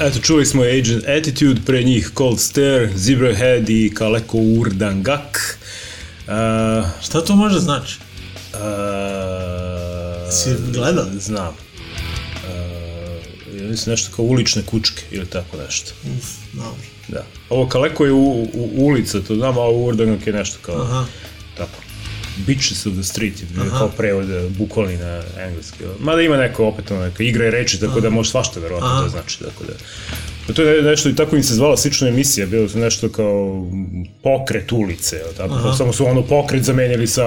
Eto, 0.02 0.20
čuli 0.20 0.46
smo 0.46 0.64
Agent 0.64 1.04
Attitude, 1.08 1.62
pre 1.66 1.84
njih 1.84 2.12
Cold 2.18 2.40
Stare, 2.40 2.90
Zebrahead 2.96 3.70
i 3.70 3.92
Kaleko 3.96 4.38
Urdangak. 4.38 5.60
Uh, 6.28 6.34
Šta 7.02 7.22
to 7.22 7.36
može 7.36 7.60
znači? 7.60 7.98
uh, 8.54 8.60
Si 10.32 10.56
gledao? 10.74 11.06
Znam. 11.20 11.48
Uh, 11.48 11.54
mislim 13.70 13.92
nešto 13.92 14.16
kao 14.16 14.26
ulične 14.26 14.62
kučke 14.66 15.04
ili 15.12 15.26
tako 15.26 15.58
nešto. 15.58 15.92
Uf, 16.18 16.26
dobro. 16.54 16.82
Da. 17.08 17.24
Ovo 17.50 17.68
Kaleko 17.70 18.06
je 18.06 18.12
u, 18.12 18.42
u, 18.54 18.70
ulica, 18.76 19.22
to 19.22 19.36
znam, 19.36 19.58
a 19.58 19.70
Urdangak 19.70 20.28
je 20.28 20.34
nešto 20.34 20.58
kao 20.62 20.82
Aha. 20.82 21.06
Bitches 22.48 22.86
of 22.86 22.94
the 22.94 23.04
street, 23.04 23.40
je 23.42 23.48
kao 23.78 23.90
prevod 23.98 24.30
eh, 24.30 24.50
bukvalni 24.50 24.98
na 24.98 25.24
engleski. 25.40 25.78
Mada 26.00 26.22
ima 26.22 26.38
neko 26.38 26.66
opet 26.66 26.92
ono, 26.92 27.02
neka 27.02 27.24
igra 27.24 27.48
i 27.48 27.52
reči, 27.52 27.80
tako 27.80 28.00
da 28.00 28.10
može 28.10 28.30
svašta 28.30 28.60
verovatno 28.60 28.90
Aha. 28.90 29.04
to 29.04 29.10
znači, 29.10 29.40
tako 29.40 29.64
da. 29.64 29.74
Pa 30.48 30.54
to 30.54 30.62
je 30.62 30.82
nešto 30.82 31.10
i 31.10 31.16
tako 31.16 31.36
im 31.36 31.44
se 31.44 31.54
zvala 31.54 31.78
slična 31.78 32.08
emisija, 32.08 32.46
bilo 32.48 32.70
su 32.70 32.80
nešto 32.80 33.10
kao 33.10 33.68
pokret 34.24 34.72
ulice, 34.72 35.20
tako, 35.38 35.54
Aha. 35.54 35.74
samo 35.74 35.94
su 35.94 36.06
ono 36.06 36.22
pokret 36.22 36.64
zamenjali 36.64 37.08
sa 37.08 37.24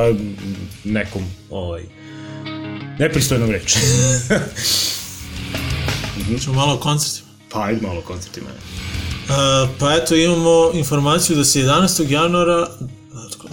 nekom, 0.85 1.23
ovaj, 1.51 1.83
nepristojnom 2.99 3.51
reči. 3.51 3.79
Ćemo 6.43 6.55
malo 6.55 6.75
o 6.75 6.79
koncertima. 6.79 7.31
pa 7.49 7.65
ajde 7.65 7.81
malo 7.81 7.99
o 7.99 8.03
koncertima. 8.03 8.47
Uh, 8.49 9.31
pa 9.79 9.95
eto 9.95 10.15
imamo 10.15 10.71
informaciju 10.75 11.37
da 11.37 11.45
se 11.45 11.59
11. 11.59 12.11
januara 12.11 12.69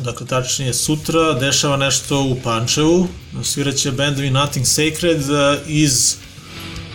dakle 0.02 0.28
tačnije 0.28 0.74
sutra 0.74 1.34
dešava 1.34 1.78
nešto 1.78 2.22
u 2.22 2.38
Pančevu. 2.44 3.08
Sviraće 3.44 3.92
bendovi 3.92 4.30
Nothing 4.30 4.66
Sacred 4.68 5.22
uh, 5.22 5.60
iz 5.68 6.16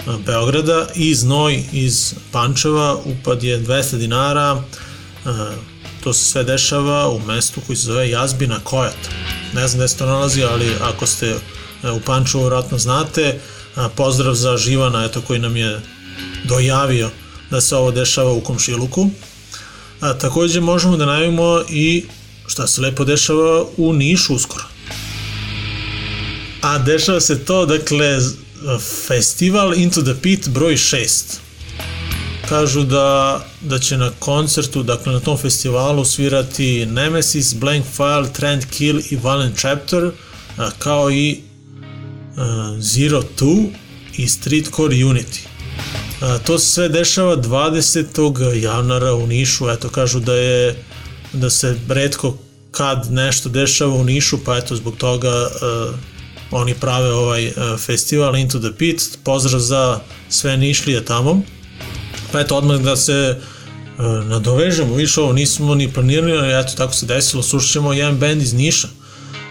uh, 0.06 0.14
Beograda 0.26 0.86
i 0.94 1.14
Znoj 1.14 1.64
iz 1.72 2.14
Pančeva 2.32 2.96
upad 3.04 3.42
je 3.42 3.60
200 3.60 3.96
dinara. 3.96 4.52
Uh, 4.54 4.62
to 6.04 6.12
se 6.12 6.24
sve 6.24 6.44
dešava 6.44 7.08
u 7.08 7.18
mestu 7.18 7.60
koji 7.66 7.76
se 7.76 7.82
zove 7.82 8.10
Jazbina 8.10 8.60
Kojat. 8.64 9.08
Ne 9.54 9.68
znam 9.68 9.78
gde 9.78 9.88
se 9.88 9.96
to 9.96 10.06
nalazi 10.06 10.42
ali 10.42 10.74
ako 10.80 11.06
ste 11.06 11.34
u 11.96 12.00
Pančevu 12.00 12.42
vjerojatno 12.42 12.78
znate. 12.78 13.40
Pozdrav 13.96 14.34
za 14.34 14.56
Živana 14.56 15.04
eto 15.04 15.20
koji 15.20 15.38
nam 15.38 15.56
je 15.56 15.80
dojavio 16.44 17.10
da 17.50 17.60
se 17.60 17.76
ovo 17.76 17.90
dešava 17.90 18.32
u 18.32 18.40
komšiluku. 18.40 19.10
A, 20.00 20.14
takođe 20.14 20.60
možemo 20.60 20.96
da 20.96 21.06
najavimo 21.06 21.62
i 21.68 22.04
šta 22.46 22.66
se 22.66 22.80
lepo 22.80 23.04
dešava 23.04 23.64
u 23.76 23.92
Nišu 23.92 24.34
uskoro. 24.34 24.64
A 26.62 26.78
dešava 26.78 27.20
se 27.20 27.44
to, 27.44 27.66
dakle, 27.66 28.18
festival 29.06 29.74
Into 29.74 30.02
the 30.02 30.14
Pit 30.22 30.48
broj 30.48 30.76
6. 30.76 31.22
Kažu 32.48 32.82
da, 32.82 33.40
da 33.60 33.78
će 33.78 33.96
na 33.98 34.10
koncertu, 34.18 34.82
dakle 34.82 35.12
na 35.12 35.20
tom 35.20 35.38
festivalu 35.38 36.04
svirati 36.04 36.86
Nemesis, 36.86 37.54
Blank 37.54 37.84
File, 37.96 38.32
Trend 38.32 38.64
Kill 38.70 39.00
i 39.10 39.16
Violent 39.16 39.58
Chapter, 39.58 40.10
kao 40.78 41.10
i 41.10 41.40
Zero 42.78 43.22
Two 43.38 43.68
i 44.16 44.28
Streetcore 44.28 44.96
Unity. 44.96 45.40
To 46.44 46.58
se 46.58 46.70
sve 46.70 46.88
dešava 46.88 47.36
20. 47.36 48.54
januara 48.62 49.14
u 49.14 49.26
Nišu, 49.26 49.70
eto 49.70 49.88
kažu 49.88 50.20
da 50.20 50.34
je 50.34 50.84
da 51.32 51.50
se 51.50 51.76
redko 51.88 52.36
kad 52.70 53.12
nešto 53.12 53.48
dešava 53.48 53.94
u 53.94 54.04
Nišu, 54.04 54.38
pa 54.44 54.56
eto 54.56 54.76
zbog 54.76 54.96
toga 54.96 55.46
uh, 55.46 55.94
oni 56.50 56.74
prave 56.74 57.12
ovaj 57.12 57.46
uh, 57.46 57.52
festival 57.78 58.36
Into 58.36 58.58
the 58.58 58.72
Pit, 58.78 59.18
pozdrav 59.24 59.60
za 59.60 60.00
sve 60.28 60.56
Nišlije 60.56 61.04
tamo. 61.04 61.42
Pa 62.32 62.40
eto 62.40 62.56
odmah 62.56 62.80
da 62.80 62.96
se 62.96 63.38
uh, 63.38 64.04
nadovežemo, 64.26 64.94
više 64.94 65.20
ovo 65.20 65.32
nismo 65.32 65.74
ni 65.74 65.92
planirali, 65.92 66.38
ali 66.38 66.60
eto 66.60 66.72
tako 66.76 66.94
se 66.94 67.06
desilo, 67.06 67.42
slušat 67.42 67.72
ćemo 67.72 67.92
jedan 67.92 68.18
band 68.18 68.42
iz 68.42 68.54
Niša. 68.54 68.88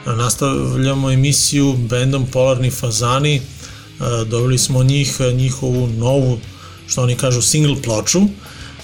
Uh, 0.05 0.13
nastavljamo 0.13 1.11
emisiju 1.11 1.73
bendom 1.73 2.25
Polarni 2.25 2.71
Fazani, 2.71 3.41
uh, 3.99 4.27
dobili 4.27 4.57
smo 4.57 4.83
njih, 4.83 5.21
njihovu 5.33 5.87
novu, 5.87 6.39
što 6.87 7.03
oni 7.03 7.15
kažu, 7.15 7.41
single 7.41 7.81
ploču, 7.81 8.21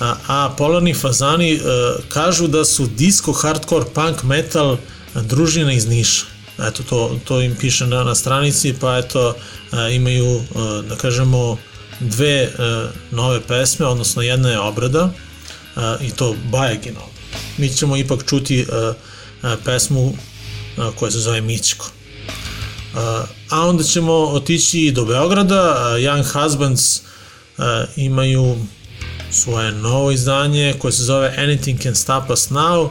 a, 0.01 0.15
a 0.27 0.49
Polarni 0.57 0.93
Fazani 0.93 1.55
uh, 1.55 1.61
kažu 2.09 2.47
da 2.47 2.65
su 2.65 2.87
disco, 2.87 3.33
hardcore, 3.33 3.85
punk, 3.93 4.23
metal 4.23 4.77
družina 5.15 5.73
iz 5.73 5.87
Niša. 5.87 6.25
Eto, 6.67 6.83
to, 6.83 7.19
to 7.25 7.41
im 7.41 7.55
piše 7.55 7.87
na, 7.87 8.03
na 8.03 8.15
stranici, 8.15 8.73
pa 8.79 8.97
eto, 8.97 9.29
uh, 9.29 9.93
imaju, 9.93 10.35
uh, 10.35 10.45
da 10.89 10.95
kažemo, 10.95 11.57
dve 11.99 12.43
uh, 12.43 12.89
nove 13.11 13.41
pesme, 13.41 13.85
odnosno 13.85 14.21
jedna 14.21 14.49
je 14.49 14.59
obrada 14.59 15.03
uh, 15.03 15.83
i 16.01 16.11
to 16.11 16.35
Bajaginov. 16.51 17.03
Mi 17.57 17.69
ćemo 17.69 17.97
ipak 17.97 18.25
čuti 18.29 18.61
uh, 18.61 18.95
uh, 19.43 19.59
pesmu 19.65 20.05
uh, 20.07 20.15
koja 20.95 21.11
se 21.11 21.19
zove 21.19 21.41
Mićko. 21.41 21.85
Uh, 21.85 22.99
a 23.49 23.67
onda 23.67 23.83
ćemo 23.83 24.13
otići 24.13 24.91
do 24.95 25.05
Beograda, 25.05 25.71
uh, 25.71 26.01
Young 26.01 26.23
Husbands 26.33 26.97
uh, 26.97 27.63
imaju 27.95 28.57
svoje 29.31 29.71
novo 29.71 30.11
izdanje 30.11 30.73
koje 30.79 30.91
se 30.91 31.03
zove 31.03 31.35
Anything 31.37 31.83
Can 31.83 31.95
Stop 31.95 32.29
Us 32.29 32.49
Now. 32.49 32.89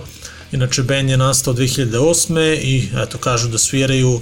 Inače, 0.52 0.82
band 0.82 1.10
je 1.10 1.16
nastao 1.16 1.54
2008. 1.54 2.58
i 2.62 2.88
eto, 3.02 3.18
kažu 3.18 3.48
da 3.48 3.58
sviraju 3.58 4.20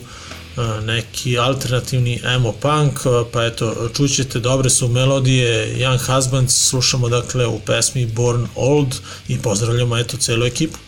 neki 0.85 1.39
alternativni 1.39 2.21
emo 2.25 2.53
punk, 2.53 3.01
pa 3.33 3.45
eto, 3.45 3.89
čućete, 3.97 4.41
dobre 4.41 4.71
su 4.71 4.89
melodije 4.89 5.77
Young 5.77 6.15
Husbands, 6.15 6.69
slušamo 6.69 7.09
dakle 7.09 7.47
u 7.47 7.59
pesmi 7.59 8.07
Born 8.07 8.47
Old 8.55 8.95
i 9.29 9.39
pozdravljamo 9.39 9.99
eto 9.99 10.17
celu 10.17 10.47
ekipu. 10.47 10.79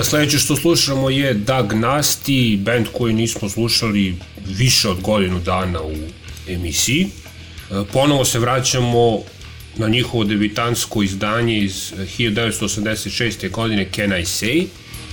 E, 0.00 0.04
Sledeće 0.04 0.38
što 0.38 0.56
slušamo 0.56 1.10
je 1.10 1.34
Doug 1.34 1.72
Nasty, 1.72 2.62
band 2.62 2.86
koji 2.92 3.14
nismo 3.14 3.48
slušali 3.48 4.16
više 4.46 4.88
od 4.88 5.00
godinu 5.00 5.40
dana 5.40 5.82
u 5.82 5.94
emisiji. 6.48 7.08
E, 7.70 7.84
ponovo 7.92 8.24
se 8.24 8.38
vraćamo 8.38 9.18
na 9.76 9.88
njihovo 9.88 10.24
debitansko 10.24 11.02
izdanje 11.02 11.58
iz 11.58 11.92
1986. 12.18 13.50
godine 13.50 13.88
Can 13.94 14.12
I 14.12 14.24
Say. 14.24 14.66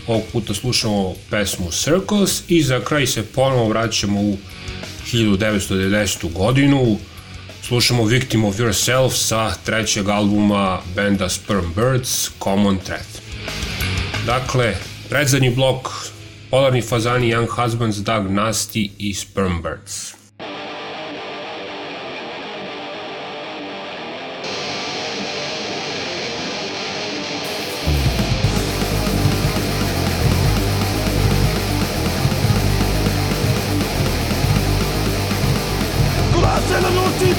Ovog 0.07 0.23
puta 0.33 0.53
slušamo 0.53 1.13
pesmu 1.29 1.71
Circles 1.71 2.43
i 2.47 2.63
za 2.63 2.79
kraj 2.79 3.07
se 3.07 3.25
ponovo 3.25 3.69
vraćamo 3.69 4.21
u 4.21 4.37
1990. 5.13 6.33
godinu. 6.33 6.97
Slušamo 7.61 8.05
Victim 8.05 8.45
of 8.45 8.55
Yourself 8.55 9.09
sa 9.09 9.53
trećeg 9.65 10.09
albuma 10.09 10.81
benda 10.95 11.29
Sperm 11.29 11.73
Birds, 11.75 12.29
Common 12.43 12.77
Thread. 12.77 13.07
Dakle, 14.25 14.75
predzadnji 15.09 15.49
blok 15.49 15.89
Polarni 16.49 16.81
fazani 16.81 17.33
Young 17.33 17.47
Husbands, 17.49 17.97
Doug 17.97 18.29
Nasty 18.29 18.89
i 18.97 19.13
Sperm 19.13 19.61
Birds. 19.61 20.24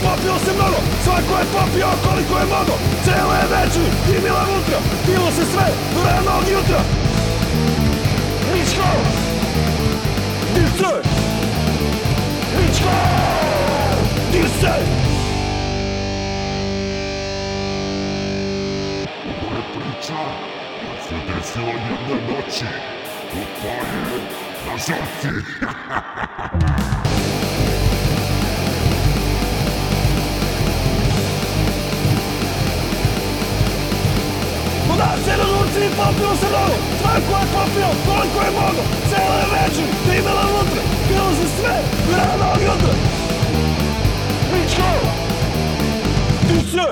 Popio 0.03 0.35
se 0.45 0.53
mnogo 0.59 0.79
Svako 1.05 1.33
je 1.41 1.47
popio 1.57 1.89
koliko 2.07 2.39
je 2.39 2.47
mogo 2.47 2.75
Cele 3.05 3.41
večeri 3.53 3.91
i 4.19 4.23
mila 4.25 4.43
unutra 4.53 4.79
Pilo 5.07 5.31
se 5.37 5.45
sve 5.53 5.67
do 5.95 6.01
ranog 6.05 6.45
jutra. 6.53 6.81
Di 10.55 10.63
se 10.79 11.17
Ličko 12.57 12.91
Di 14.33 14.49
se! 14.61 14.73
Ovo 19.43 19.57
je 19.57 19.63
priča 19.73 20.15
koja 20.81 21.03
se 21.09 21.15
desila 21.27 21.67
jedne 21.67 22.17
noći 22.29 22.65
u 23.33 23.43
polju 23.63 24.21
na 24.67 24.77
žrtvi. 24.77 25.45
Se 34.97 35.37
na 35.37 35.45
nuci 35.45 35.81
i 35.87 35.91
popio 35.97 36.37
se 36.41 36.47
mnogo 36.49 36.77
Svako 37.01 37.33
je 37.41 37.47
popio 37.55 37.89
koliko 38.07 38.39
je 38.47 38.51
mogo 38.51 38.83
Cele 39.11 39.45
večeri 39.53 39.89
i 40.05 40.23
mila 40.23 40.43
unutra 40.51 40.83
Pilo 41.09 41.31
se 41.39 41.49
sve. 41.57 41.77
Do 42.07 42.17
ranog 42.17 42.63
jutra 42.63 42.95
Ličko 44.53 44.91
Di 46.49 46.61
se 46.71 46.87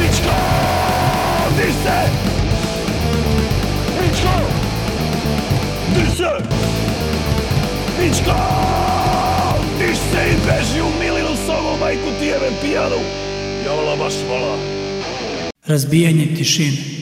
Ličko 0.00 0.36
Di 1.56 1.72
se 1.82 1.98
Ličko 4.00 4.34
Di 5.94 6.16
se 6.16 6.30
Ličko 8.00 8.36
Diš 9.78 9.96
se 9.96 10.30
i 10.30 10.36
beži 10.46 10.80
u 10.80 10.90
milinu 11.00 11.36
sobu 11.46 11.78
majku 11.80 12.08
ti 12.20 12.26
jebem 12.26 12.54
pijanu. 12.62 12.96
Jola 13.66 13.96
baš 13.96 14.14
vola 14.28 14.81
Razbijanje 15.66 16.34
tišine. 16.36 17.01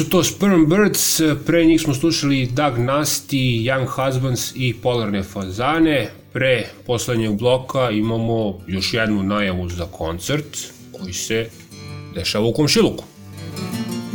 Su 0.00 0.10
to 0.10 0.24
Sperm 0.24 0.66
Birds, 0.66 1.20
pre 1.46 1.64
njih 1.64 1.80
smo 1.80 1.94
slušali 1.94 2.46
Doug 2.46 2.74
Nasty, 2.78 3.64
Young 3.64 3.86
Husbands 3.86 4.52
i 4.54 4.74
Polarne 4.82 5.22
fazane. 5.22 6.10
Pre 6.32 6.66
poslednjeg 6.86 7.38
bloka 7.38 7.90
imamo 7.90 8.58
još 8.66 8.94
jednu 8.94 9.22
najavu 9.22 9.68
za 9.68 9.86
koncert 9.86 10.56
koji 10.92 11.12
se 11.12 11.48
dešava 12.14 12.46
u 12.46 12.52
Komšiluku. 12.52 13.04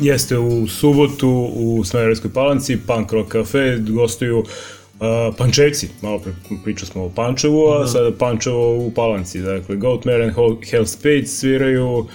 Jeste 0.01 0.37
u 0.37 0.67
subotu 0.67 1.49
u 1.53 1.83
Smederevskoj 1.83 2.33
palanci, 2.33 2.77
Punk 2.87 3.11
Rock 3.11 3.31
Cafe, 3.31 3.77
gostuju 3.89 4.39
uh, 4.39 4.45
Pančevci, 5.37 5.89
malo 6.01 6.19
pre 6.19 6.33
pričali 6.63 6.91
smo 6.91 7.03
o 7.03 7.09
Pančevu, 7.09 7.67
a 7.67 7.87
sada 7.87 8.11
Pančevo 8.17 8.77
u 8.77 8.91
Palanci, 8.91 9.39
dakle 9.39 9.75
Goatmare 9.75 10.23
and 10.23 10.33
Hell- 10.35 10.85
Spades 10.85 11.39
sviraju 11.39 11.97
uh, 11.97 12.07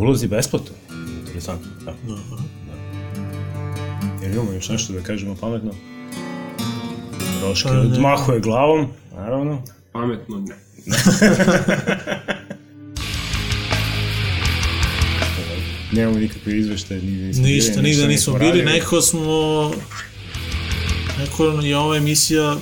ulozi 0.00 0.28
besplatno. 0.28 0.74
Interesantno, 1.20 1.70
da. 1.84 1.92
da. 1.92 2.43
Jer 4.24 4.32
imamo 4.32 4.52
još 4.52 4.68
nešto 4.68 4.92
da 4.92 5.00
kažemo 5.00 5.36
pametno? 5.40 5.72
Roške 7.42 7.68
Pa 7.68 7.74
ne. 7.74 7.80
odmahuje 7.80 8.40
glavom, 8.40 8.86
naravno. 9.16 9.62
Pametno 9.92 10.40
ne. 10.40 10.54
Nemamo 15.92 16.18
nikakve 16.18 16.58
izveštaje, 16.58 17.02
nigde 17.02 17.24
nismo 17.24 17.46
Ništa, 17.46 17.72
bili, 17.72 17.82
nigde 17.82 18.06
nismo 18.06 18.38
bili, 18.38 18.62
nekako 18.64 19.00
smo... 19.00 19.70
Nekako 21.18 21.44
je 21.44 21.76
ova 21.76 21.96
emisija... 21.96 22.56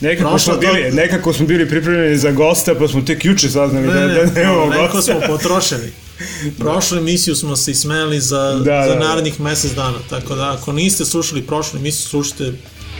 Nekako 0.00 0.30
prošla 0.30 0.54
smo, 0.54 0.62
to- 0.62 0.72
bili, 0.72 0.90
nekako 0.92 1.32
smo 1.32 1.46
bili 1.46 1.68
pripremljeni 1.68 2.16
za 2.16 2.30
gosta, 2.30 2.74
pa 2.74 2.88
smo 2.88 3.00
tek 3.00 3.24
juče 3.24 3.48
saznali 3.50 3.86
da, 3.86 3.92
da 3.92 4.24
nemamo 4.34 4.66
nekako 4.66 4.96
gosta. 4.96 5.12
smo 5.12 5.20
potrošeni. 5.26 6.03
Prošlu 6.58 6.98
emisiju 6.98 7.36
smo 7.36 7.56
se 7.56 7.70
ismejali 7.70 8.20
za, 8.20 8.52
Da, 8.54 8.82
za 8.82 8.88
da, 8.88 8.94
da. 8.94 8.98
narednih 8.98 9.40
mesec 9.40 9.72
dana, 9.72 9.98
tako 10.10 10.34
da 10.34 10.52
ako 10.52 10.72
niste 10.72 11.04
slušali 11.04 11.42
prošlu 11.42 11.78
emisiju, 11.78 12.08
slušajte, 12.08 12.52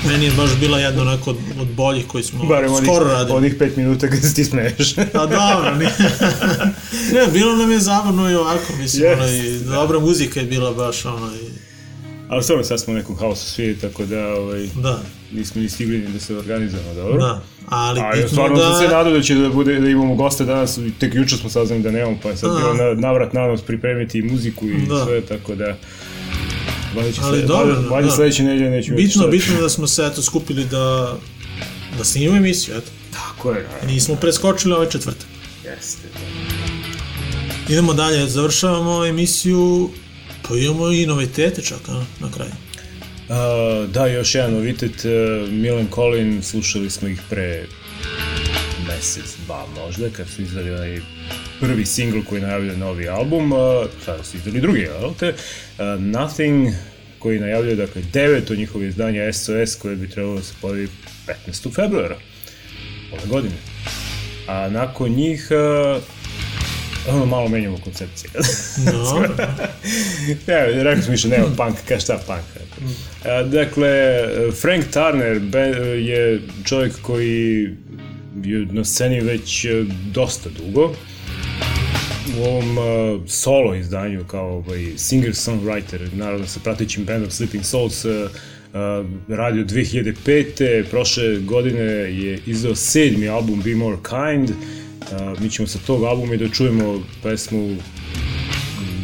meni 0.03 0.25
je 0.25 0.33
baš 0.33 0.51
bila 0.57 0.79
jedna 0.79 1.03
onako 1.03 1.31
od, 1.31 1.37
od 1.61 1.69
boljih 1.69 2.07
koji 2.07 2.25
smo 2.25 2.45
Barem 2.45 2.73
onih, 2.73 2.89
skoro 2.89 3.05
radili. 3.07 3.37
onih 3.37 3.55
pet 3.59 3.77
minuta 3.77 4.09
kad 4.09 4.23
se 4.23 4.35
ti 4.35 4.45
smeješ. 4.45 4.95
Pa 5.13 5.27
dobro, 5.27 5.75
nije. 5.75 5.93
ne, 7.15 7.27
bilo 7.29 7.57
nam 7.57 7.71
je 7.71 7.81
zabavno 7.81 8.31
i 8.31 8.35
ovako, 8.35 8.73
mislim, 8.79 9.03
Yes. 9.03 9.13
ono, 9.15 9.27
i 9.29 9.59
dobra 9.61 10.01
muzika 10.01 10.41
je 10.41 10.47
bila 10.47 10.73
baš, 10.73 11.05
ono, 11.05 11.27
i, 11.29 11.49
Ali 12.29 12.43
stvarno 12.43 12.65
sad 12.65 12.81
smo 12.81 12.93
u 12.93 12.97
nekom 12.97 13.17
haosu 13.17 13.47
svi, 13.47 13.79
tako 13.81 14.05
da 14.05 14.27
ovaj, 14.29 14.69
da, 14.75 15.03
nismo 15.35 15.63
ni 15.63 15.69
stigli 15.69 15.99
ni 15.99 16.13
da 16.13 16.21
se 16.21 16.37
organizujemo 16.37 16.95
dobro. 16.95 17.19
da, 17.19 17.43
ali 17.69 18.01
A 18.01 18.11
bitno 18.15 18.29
stvarno 18.29 18.57
sam 18.57 18.75
se 18.81 18.87
da, 18.89 18.97
nadao 18.97 19.13
da 19.13 19.23
će 19.23 19.35
da, 19.35 19.49
bude, 19.49 19.81
da 19.81 19.89
imamo 19.89 20.15
goste 20.15 20.45
danas, 20.45 20.79
tek 20.99 21.15
juče 21.15 21.37
smo 21.37 21.51
saznali 21.51 21.83
da 21.83 21.91
nemamo, 21.91 22.19
pa 22.23 22.29
je 22.29 22.37
sad 22.37 22.51
A. 22.51 22.55
bilo 22.59 22.75
na, 22.75 23.01
navrat 23.01 23.33
na 23.33 23.47
nos 23.47 23.63
pripremiti 23.63 24.19
i 24.19 24.23
muziku 24.23 24.67
i 24.69 24.87
Da. 24.87 25.05
sve, 25.05 25.21
tako 25.21 25.55
da... 25.55 25.77
Valjda 26.97 27.21
Ali 27.23 27.41
se, 27.41 27.47
dobro, 27.47 27.75
valjda, 27.75 27.89
valjda 27.89 28.09
da. 28.11 28.17
sledeće 28.17 28.43
nedelje 28.43 28.69
vidjeti 28.69 28.93
bitno, 28.97 29.23
šta 29.23 29.31
bitno 29.31 29.61
da 29.61 29.69
smo 29.69 29.87
se 29.87 30.07
eto 30.07 30.23
skupili 30.23 30.65
da, 30.65 31.17
da 31.99 32.05
snimamo 32.05 32.37
emisiju, 32.39 32.75
eto, 32.77 32.91
Tako 33.13 33.53
je, 33.53 33.63
naravno. 33.63 33.91
nismo 33.95 34.15
preskočili 34.17 34.75
ovaj 34.75 34.89
četvrtak. 34.89 35.27
Jeste. 35.65 36.09
Idemo 37.69 37.93
dalje, 37.95 38.27
završavamo 38.27 39.05
emisiju, 39.07 39.91
pa 40.49 40.57
imamo 40.57 40.91
i 40.91 41.07
novitete 41.07 41.63
čak, 41.63 41.89
a, 41.89 42.05
na 42.21 42.31
kraju. 42.35 42.53
Da, 43.89 44.07
još 44.07 44.35
jedan 44.35 44.53
novitet, 44.53 45.05
uh, 45.05 45.49
Milan 45.51 45.89
Colin, 45.95 46.43
slušali 46.43 46.91
smo 46.91 47.09
ih 47.09 47.21
pre 47.31 47.67
mesec, 48.89 49.37
dva 49.47 49.67
možda, 49.77 50.11
kad 50.11 50.29
su 50.29 50.43
izdali 50.43 50.71
onaj 50.71 50.99
prvi 51.61 51.87
singl 51.87 52.19
koji 52.29 52.41
najavljuje 52.41 52.77
novi 52.77 53.09
album, 53.09 53.53
uh, 53.53 53.59
sada 54.05 54.25
su 54.25 54.37
izdali 54.37 54.61
drugi, 54.61 54.81
jel 54.81 55.15
te? 55.19 55.29
Uh, 55.29 56.03
Nothing, 56.03 56.69
koji 57.19 57.39
najavljuje, 57.39 57.77
dakle, 57.77 58.03
devet 58.13 58.51
od 58.51 58.59
njihovih 58.59 58.89
izdanja 58.89 59.33
SOS, 59.33 59.75
koje 59.75 59.97
bi 59.97 60.11
trebalo 60.11 60.37
da 60.37 60.43
se 60.43 60.55
pojavi 60.61 60.89
15. 61.47 61.75
februara 61.75 62.17
ove 63.13 63.27
godine. 63.29 63.57
A 64.47 64.69
nakon 64.69 65.11
njih, 65.11 65.49
uh, 65.51 66.03
ono 67.09 67.27
malo 67.27 67.49
menjamo 67.49 67.79
koncepcije. 67.85 68.31
Dobro, 68.93 69.29
Ne, 70.47 70.83
rekli 70.83 71.03
smo 71.03 71.13
više, 71.13 71.29
nema 71.29 71.47
punk, 71.57 71.77
kaj 71.89 72.01
šta 72.01 72.19
punk. 72.27 72.67
Dakle, 73.51 73.91
Frank 74.61 74.85
Turner 74.93 75.41
je 75.99 76.41
čovjek 76.65 76.93
koji 77.03 77.69
je 78.45 78.67
na 78.71 78.85
sceni 78.85 79.21
već 79.21 79.65
e, 79.65 79.85
dosta 80.13 80.49
dugo. 80.49 80.93
U 82.39 82.45
ovom 82.45 82.79
uh, 82.79 83.21
solo 83.27 83.75
izdanju 83.75 84.25
kao 84.25 84.49
ovaj, 84.49 84.79
singer-songwriter, 84.79 86.15
naravno 86.15 86.47
sa 86.47 86.61
pratećim 86.65 87.05
bandom 87.05 87.31
Sleeping 87.31 87.65
Souls, 87.65 88.05
uh, 88.05 88.13
radio 89.29 89.65
2005. 89.65 90.85
Prošle 90.91 91.37
godine 91.37 91.83
je 91.83 92.39
izdao 92.47 92.75
sedmi 92.75 93.29
album 93.29 93.63
Be 93.65 93.75
More 93.75 93.97
Kind. 93.97 94.51
Uh, 94.51 94.57
mi 95.41 95.51
ćemo 95.51 95.69
sa 95.69 95.79
tog 95.87 96.05
albuma 96.05 96.35
i 96.35 96.39
da 96.39 96.49
čujemo 96.49 97.03
pesmu 97.23 97.77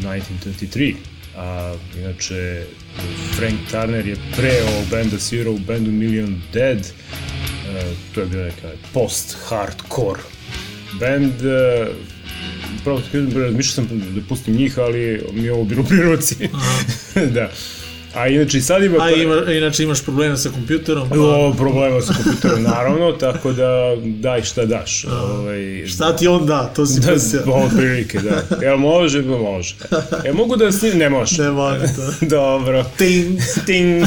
1933. 0.02 0.94
A, 1.36 1.74
inače, 1.98 2.64
Frank 3.36 3.60
Turner 3.70 4.06
je 4.06 4.16
pre 4.36 4.62
ovog 4.62 4.86
benda 4.90 5.18
svirao 5.18 5.52
u 5.52 5.58
bendu 5.58 5.90
Million 5.90 6.42
Dead. 6.52 6.78
E, 6.78 7.94
to 8.14 8.20
je 8.20 8.26
bio 8.26 8.44
neka 8.44 8.70
post-hardcore 8.92 10.20
band. 11.00 11.42
E, 11.44 11.86
pravo 12.84 13.02
razmišljao 13.34 13.86
sam 13.86 14.14
da 14.14 14.20
pustim 14.28 14.56
njih, 14.56 14.78
ali 14.78 15.22
mi 15.32 15.42
je 15.42 15.52
ovo 15.52 15.64
bilo 15.64 15.82
pri 15.82 16.02
ruci. 16.02 16.36
da. 17.34 17.50
A 18.14 18.28
inače 18.28 18.58
i 18.58 18.60
sad 18.60 18.84
ima... 18.84 19.04
a 19.04 19.10
ima, 19.10 19.52
inače 19.52 19.82
imaš 19.82 20.02
problema 20.04 20.36
sa 20.36 20.50
kompjuterom, 20.50 21.08
pa 21.08 21.14
O, 21.18 21.54
problema 21.58 22.00
sa 22.00 22.12
kompjuterom, 22.14 22.62
naravno, 22.62 23.12
tako 23.12 23.52
da 23.52 23.96
daj 24.04 24.42
šta 24.42 24.64
daš. 24.66 25.04
Ovaj, 25.04 25.86
šta 25.86 26.16
ti 26.16 26.28
on 26.28 26.46
da, 26.46 26.64
to 26.76 26.86
si 26.86 27.00
Da, 27.06 27.12
pustio. 27.12 27.42
ovo 27.46 27.68
prilike, 27.76 28.18
da. 28.18 28.56
Jel 28.62 28.76
može? 28.76 29.22
Pa 29.22 29.38
može. 29.38 29.74
Jel 30.24 30.34
mogu 30.34 30.56
da 30.56 30.72
snim? 30.72 30.98
Ne 30.98 31.10
može. 31.10 31.42
Ne 31.42 31.50
mogu 31.50 31.76
to. 31.96 32.26
Dobro. 32.36 32.84
Ting. 32.98 33.38
Ting. 33.66 34.02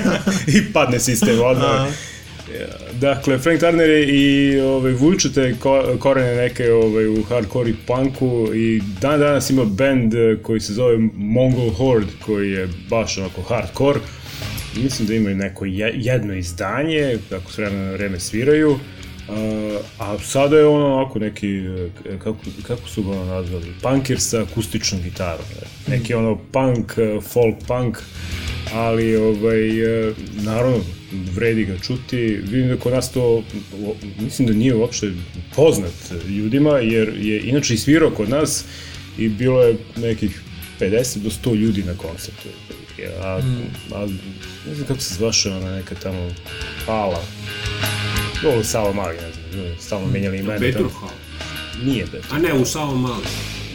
I 0.56 0.72
padne 0.72 1.00
sistem 1.00 1.40
odmah. 1.44 1.88
Dakle, 3.00 3.38
Frank 3.38 3.60
Turner 3.60 3.90
je 3.90 4.06
i 4.06 4.60
ovaj, 4.60 4.92
vuče 4.92 5.32
te 5.32 5.54
ko, 5.54 5.96
korene 5.98 6.34
neke 6.36 6.72
ovaj, 6.72 7.08
u 7.08 7.22
hardcore 7.22 7.70
i 7.70 7.74
punku 7.86 8.54
i 8.54 8.80
dan 9.00 9.20
danas 9.20 9.50
ima 9.50 9.64
band 9.64 10.14
eh, 10.14 10.36
koji 10.42 10.60
se 10.60 10.72
zove 10.72 10.98
Mongol 11.14 11.70
Horde 11.70 12.12
koji 12.20 12.50
je 12.50 12.68
baš 12.90 13.18
onako 13.18 13.42
hardcore. 13.42 14.00
Mislim 14.76 15.08
da 15.08 15.14
imaju 15.14 15.36
neko 15.36 15.64
je- 15.64 15.92
jedno 15.96 16.34
izdanje, 16.34 17.18
kako 17.30 17.52
s 17.52 17.58
vremena 17.58 17.84
na 17.84 17.92
vreme 17.92 18.20
sviraju. 18.20 18.78
Uh, 19.28 19.34
a 19.98 20.18
sada 20.18 20.56
je 20.56 20.66
ono 20.66 20.94
onako 20.94 21.18
neki, 21.18 21.56
eh, 21.56 22.18
kako, 22.18 22.36
kako 22.62 22.88
su 22.88 23.02
ga 23.02 23.10
ono 23.10 23.24
nazvali, 23.24 23.66
punkir 23.82 24.20
sa 24.20 24.42
akustičnom 24.42 25.02
gitarom. 25.02 25.44
ne. 25.86 25.96
Neki 25.96 26.14
ono 26.14 26.38
punk, 26.52 26.92
eh, 26.98 27.20
folk 27.20 27.56
punk, 27.66 27.98
ali 28.72 29.16
ovaj, 29.16 30.08
eh, 30.08 30.14
naravno 30.42 30.80
vredi 31.34 31.64
ga 31.64 31.78
čuti. 31.78 32.16
Vidim 32.26 32.68
da 32.68 32.76
kod 32.76 32.92
nas 32.92 33.12
to, 33.12 33.42
mislim 34.20 34.48
da 34.48 34.54
nije 34.54 34.74
uopšte 34.74 35.12
poznat 35.56 36.12
ljudima, 36.28 36.78
jer 36.78 37.12
je 37.20 37.40
inače 37.40 37.74
i 37.74 37.78
svirao 37.78 38.10
kod 38.10 38.28
nas 38.28 38.64
i 39.18 39.28
bilo 39.28 39.62
je 39.62 39.76
nekih 39.96 40.42
50 40.80 41.18
do 41.18 41.30
100 41.30 41.54
ljudi 41.54 41.82
na 41.82 41.94
koncertu. 41.94 42.48
A, 43.22 43.40
a 43.94 44.06
ne 44.68 44.74
znam 44.74 44.86
kako 44.86 45.00
se 45.00 45.14
zvaše 45.14 45.50
ona 45.50 45.76
neka 45.76 45.94
tamo 45.94 46.30
hala. 48.40 48.54
Ovo 48.54 48.64
Sava 48.64 48.92
Mali, 48.92 49.16
ne 49.16 49.32
znam, 49.32 49.76
stalno 49.80 50.06
menjali 50.06 50.38
imena. 50.38 50.58
Hall. 50.90 51.10
Nije 51.84 52.06
Petur. 52.06 52.26
A 52.30 52.38
ne, 52.38 52.54
u 52.54 52.64
samom 52.64 53.02
malu. 53.02 53.22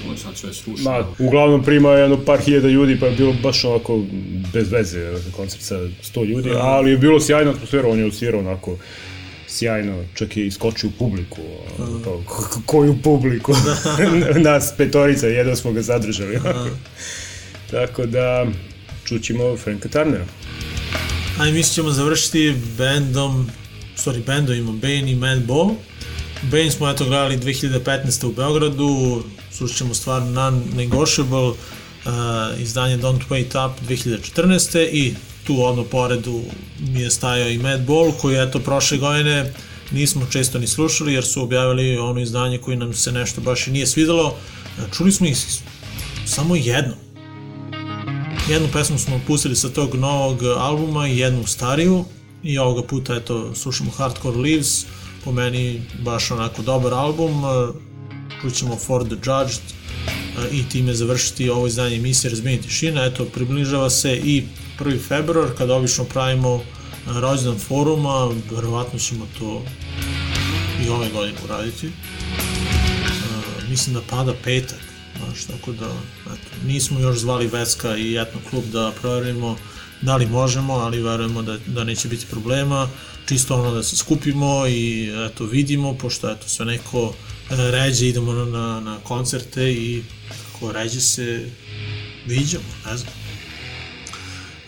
Ovo 0.08 0.18
sad 0.18 0.38
sve 0.38 0.54
sluša. 0.54 0.84
Ma, 0.84 1.08
uglavnom 1.20 1.64
prima 1.64 1.90
jedno 1.90 2.18
par 2.18 2.40
hiljada 2.40 2.68
ljudi, 2.68 3.00
pa 3.00 3.06
je 3.06 3.12
bilo 3.12 3.34
baš 3.34 3.64
onako 3.64 4.02
bez 4.54 4.72
veze 4.72 5.00
koncert 5.32 5.62
sa 5.62 5.76
100 5.76 6.26
ljudi, 6.26 6.50
ali 6.52 6.92
je 6.92 6.98
bilo 6.98 7.20
sjajna 7.20 7.52
atmosfera, 7.52 7.88
on 7.88 8.00
je 8.00 8.06
odsvirao 8.06 8.40
onako 8.40 8.78
sjajno, 9.48 10.04
čak 10.16 10.38
je 10.38 10.48
iskočio 10.48 10.90
u 10.90 10.98
publiku, 11.00 11.42
to, 12.04 12.24
ko- 12.26 12.62
koju 12.66 12.98
publiku, 13.04 13.54
nas 14.46 14.74
petorica, 14.78 15.28
jedno 15.28 15.56
smo 15.56 15.72
ga 15.72 15.82
zadržali. 15.82 16.40
Tako 17.72 18.06
da, 18.06 18.46
čućemo 19.06 19.58
Franka 19.58 19.90
Turnera. 19.90 20.26
A 21.40 21.48
i 21.48 21.52
mi 21.52 21.64
ćemo 21.64 21.90
završiti 21.92 22.56
bandom, 22.78 23.50
sorry, 23.98 24.26
bandovima 24.26 24.72
Bane 24.72 25.12
i 25.12 25.16
Mad 25.16 25.46
Ball. 25.46 25.72
Bane 26.42 26.72
smo 26.72 26.90
eto 26.90 27.06
gledali 27.06 27.38
2015. 27.38 28.26
u 28.26 28.32
Beogradu, 28.32 29.24
slušat 29.52 29.78
ćemo 29.78 29.94
stvar 29.94 30.22
Non-Negotiable, 30.22 31.50
uh, 31.50 31.56
izdanje 32.62 32.98
Don't 32.98 33.22
Wait 33.30 33.68
Up 33.68 33.90
2014. 33.90 34.90
i 34.92 35.16
tu 35.44 35.66
odno 35.66 35.84
poredu 35.84 36.42
mi 36.80 37.02
je 37.02 37.12
stajao 37.12 37.50
i 37.50 37.58
Mad 37.58 37.86
Ball, 37.86 38.12
koji 38.22 38.38
eto 38.38 38.60
prošle 38.60 38.98
godine 38.98 39.54
nismo 39.92 40.28
često 40.32 40.60
ni 40.60 40.68
slušali 40.68 41.14
jer 41.14 41.26
su 41.26 41.44
objavili 41.44 41.98
ono 41.98 42.22
izdanje 42.22 42.58
koji 42.58 42.78
nam 42.78 42.94
se 42.94 43.12
nešto 43.12 43.42
baš 43.42 43.68
i 43.68 43.72
nije 43.72 43.88
svidelo. 43.88 44.36
Čuli 44.98 45.12
smo 45.12 45.28
ih 45.28 45.38
samo 46.26 46.56
jedno. 46.56 46.94
Jednu 48.50 48.68
pesmu 48.74 48.98
smo 48.98 49.22
pustili 49.28 49.56
sa 49.56 49.70
tog 49.70 49.96
novog 49.96 50.44
albuma 50.44 51.08
i 51.08 51.18
jednu 51.18 51.48
stariju 51.48 52.06
i 52.44 52.58
ovoga 52.58 52.88
puta 52.88 53.16
eto 53.16 53.56
slušamo 53.56 53.92
Hardcore 53.92 54.38
Leaves, 54.38 54.86
po 55.24 55.32
meni 55.32 55.82
baš 56.00 56.32
onako 56.32 56.62
dobar 56.62 56.94
album, 56.94 57.44
čućemo 58.42 58.76
For 58.76 59.04
the 59.04 59.16
Judged 59.16 59.62
i 60.52 60.70
time 60.70 60.94
završiti 60.94 61.50
ovo 61.50 61.68
izdanje 61.68 61.96
emisije 61.96 62.30
Razbijenje 62.30 62.62
tišina. 62.62 63.06
Eto, 63.06 63.26
približava 63.26 63.90
se 63.90 64.16
i 64.16 64.44
1. 64.80 65.08
februar 65.08 65.50
kada 65.58 65.76
obično 65.76 66.04
pravimo 66.04 66.62
rođendan 67.08 67.60
foruma, 67.60 68.32
verovatno 68.52 69.00
ćemo 69.00 69.28
to 69.40 69.64
i 70.86 70.90
ove 70.90 71.10
godine 71.10 71.38
uraditi. 71.46 71.90
Mislim 73.70 73.94
da 73.96 74.02
pada 74.10 74.34
petak, 74.44 74.80
znaš, 75.18 75.44
tako 75.44 75.72
da 75.72 75.86
eto, 76.26 76.68
nismo 76.68 77.00
još 77.00 77.18
zvali 77.18 77.48
Veska 77.48 77.98
i 77.98 78.18
Etno 78.18 78.40
klub 78.50 78.64
da 78.72 78.92
proverimo 79.02 79.58
da 80.04 80.16
li 80.16 80.26
možemo, 80.26 80.74
ali 80.74 81.02
verujemo 81.02 81.42
da, 81.42 81.58
da 81.68 81.84
neće 81.84 82.08
biti 82.08 82.26
problema, 82.26 82.90
čisto 83.26 83.56
ono 83.56 83.72
da 83.72 83.84
se 83.84 83.96
skupimo 83.96 84.68
i 84.68 85.12
eto 85.26 85.46
vidimo, 85.46 85.94
pošto 85.94 86.32
eto 86.32 86.50
sve 86.50 86.66
neko 86.66 87.14
ređe 87.50 88.08
idemo 88.08 88.34
na, 88.34 88.80
na, 88.80 88.98
koncerte 89.04 89.72
i 89.72 90.04
kako 90.52 90.72
ređe 90.72 91.02
se 91.02 91.50
viđamo, 92.26 92.64
ne 92.86 92.98
znam. 92.98 93.14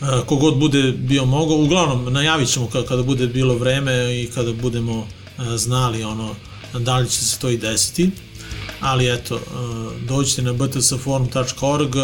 E, 0.02 0.26
kogod 0.26 0.58
bude 0.58 0.92
bio 0.92 1.26
mogao, 1.26 1.58
uglavnom 1.58 2.14
najavit 2.14 2.50
ćemo 2.50 2.70
kada, 2.88 3.04
bude 3.04 3.28
bilo 3.28 3.56
vreme 3.58 4.22
i 4.22 4.28
kada 4.36 4.54
budemo 4.54 5.08
e, 5.08 5.58
znali 5.58 6.04
ono 6.04 6.36
da 6.74 6.98
li 6.98 7.10
će 7.10 7.26
se 7.26 7.40
to 7.40 7.50
i 7.50 7.58
desiti 7.58 8.10
ali 8.80 9.14
eto, 9.14 9.36
e, 9.36 9.40
dođite 10.08 10.42
na 10.42 10.54
btsforum.org, 10.54 11.96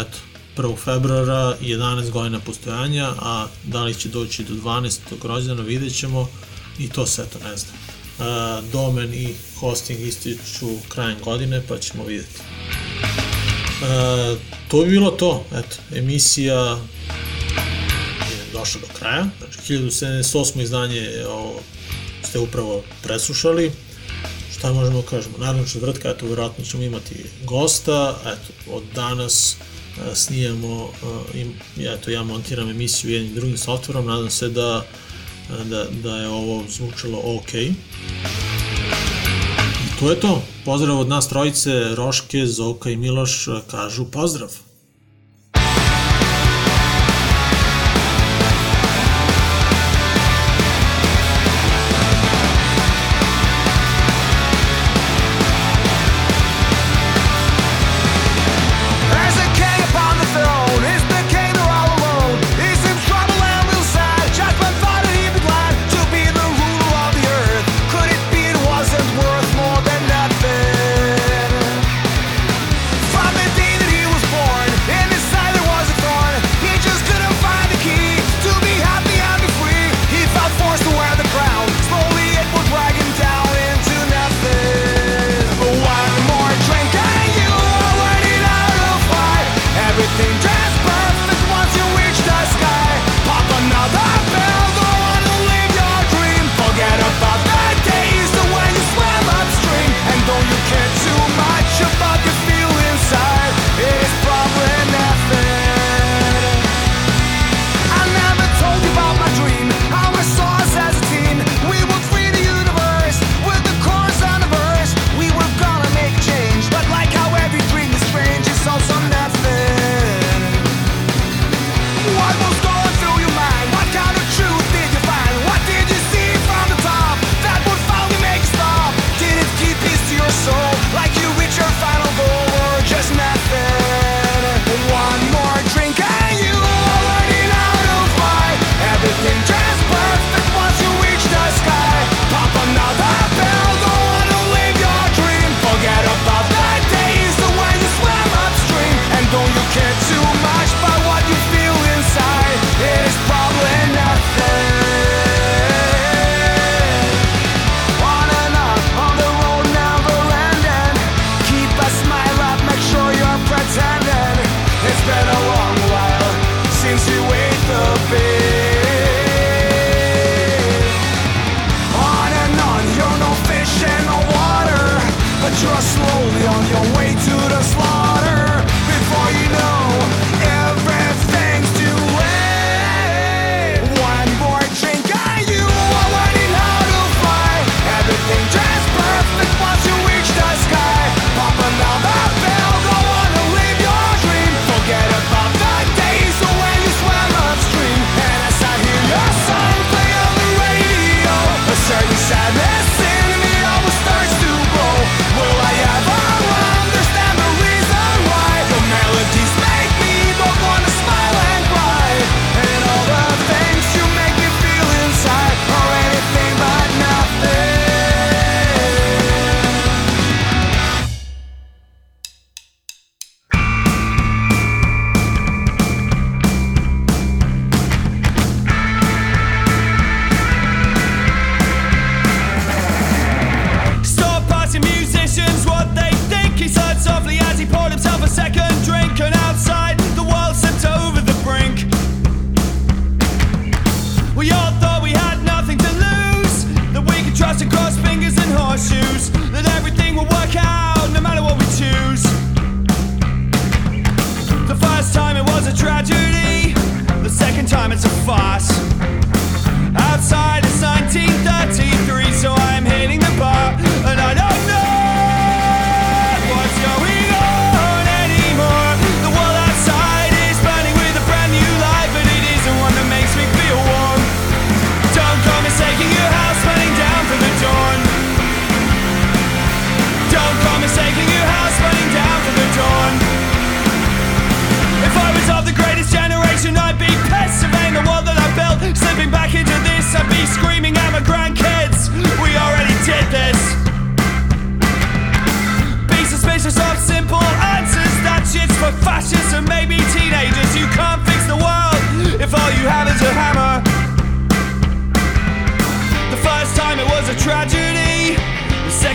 eto, 0.00 0.18
1. 0.56 0.76
februara, 0.84 1.56
11 1.60 2.10
godina 2.10 2.40
postojanja, 2.40 3.14
a 3.18 3.46
da 3.64 3.82
li 3.82 3.94
će 3.94 4.08
doći 4.08 4.44
do 4.44 4.54
12. 4.54 4.98
rođena 5.22 5.62
vidjet 5.62 5.98
ćemo 5.98 6.28
i 6.78 6.88
to 6.88 7.06
se 7.06 7.22
eto 7.22 7.38
ne 7.50 7.56
znam. 7.56 7.74
Uh, 8.18 8.70
domen 8.72 9.14
i 9.14 9.34
hosting 9.60 10.00
ističu 10.00 10.68
krajem 10.88 11.18
godine, 11.24 11.62
pa 11.68 11.78
ćemo 11.78 12.04
vidjeti. 12.04 12.40
Uh, 13.82 14.38
to 14.68 14.82
bi 14.82 14.90
bilo 14.90 15.10
to, 15.10 15.44
eto, 15.52 15.76
emisija 15.94 16.78
je 18.30 18.52
došla 18.52 18.80
do 18.80 18.86
kraja, 18.98 19.26
znači 19.38 19.74
1078. 19.74 20.62
izdanje 20.62 21.10
ste 22.28 22.38
upravo 22.38 22.82
preslušali, 23.02 23.72
šta 24.58 24.72
možemo 24.72 25.00
da 25.02 25.08
kažemo, 25.08 25.38
naravno 25.38 25.66
četvrtka, 25.66 26.10
eto, 26.10 26.26
verovatno 26.26 26.64
ćemo 26.64 26.82
imati 26.82 27.14
gosta, 27.44 28.18
eto, 28.26 28.76
od 28.76 28.82
danas 28.94 29.56
snijamo, 30.14 30.90
im, 31.34 31.54
eto, 31.78 32.10
ja 32.10 32.22
montiram 32.22 32.70
emisiju 32.70 33.12
jednim 33.12 33.34
drugim 33.34 33.58
softverom, 33.58 34.06
nadam 34.06 34.30
se 34.30 34.48
da, 34.48 34.84
da, 35.64 35.84
da 36.02 36.16
je 36.16 36.28
ovo 36.28 36.64
zvučalo 36.68 37.22
ok. 37.24 37.54
I 37.54 37.70
to 40.00 40.10
je 40.10 40.20
to. 40.20 40.42
Pozdrav 40.64 40.98
od 40.98 41.08
nas 41.08 41.28
trojice, 41.28 41.94
Roške, 41.94 42.46
Zoka 42.46 42.90
i 42.90 42.96
Miloš 42.96 43.48
kažu 43.70 44.04
pozdrav. 44.04 44.69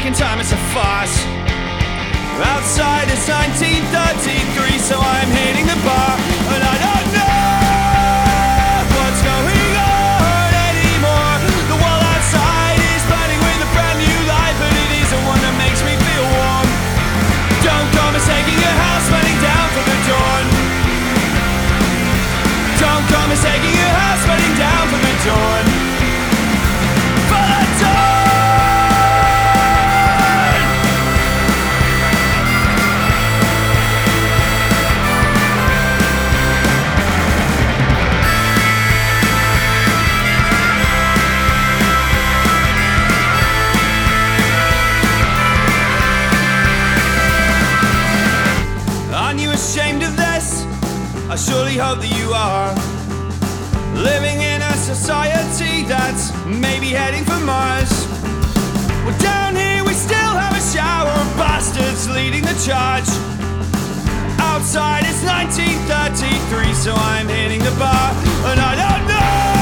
Second 0.05 0.19
time 0.21 0.39
it's 0.39 0.51
a 0.51 0.61
farce. 0.69 1.25
Outside 2.37 3.09
it's 3.09 3.27
1933, 3.27 4.77
so 4.77 4.99
I'm 5.01 5.29
hitting 5.33 5.65
the 5.65 5.79
bar, 5.81 6.13
and 6.53 6.61
I 6.61 6.75
don't 6.77 7.04
are. 52.35 52.75
Living 53.95 54.41
in 54.41 54.61
a 54.61 54.73
society 54.73 55.83
that's 55.83 56.35
maybe 56.45 56.87
heading 56.87 57.23
for 57.23 57.39
Mars. 57.39 57.91
Well, 59.05 59.17
down 59.19 59.55
here 59.55 59.83
we 59.85 59.93
still 59.93 60.35
have 60.43 60.55
a 60.55 60.63
shower 60.75 61.09
of 61.09 61.27
bastards 61.37 62.09
leading 62.09 62.43
the 62.43 62.57
charge. 62.67 63.07
Outside 64.51 65.03
it's 65.07 65.23
1933, 65.23 66.73
so 66.73 66.93
I'm 66.93 67.27
hitting 67.27 67.63
the 67.63 67.75
bar, 67.79 68.11
and 68.51 68.59
I 68.59 68.73
don't 68.75 69.07
know 69.07 69.54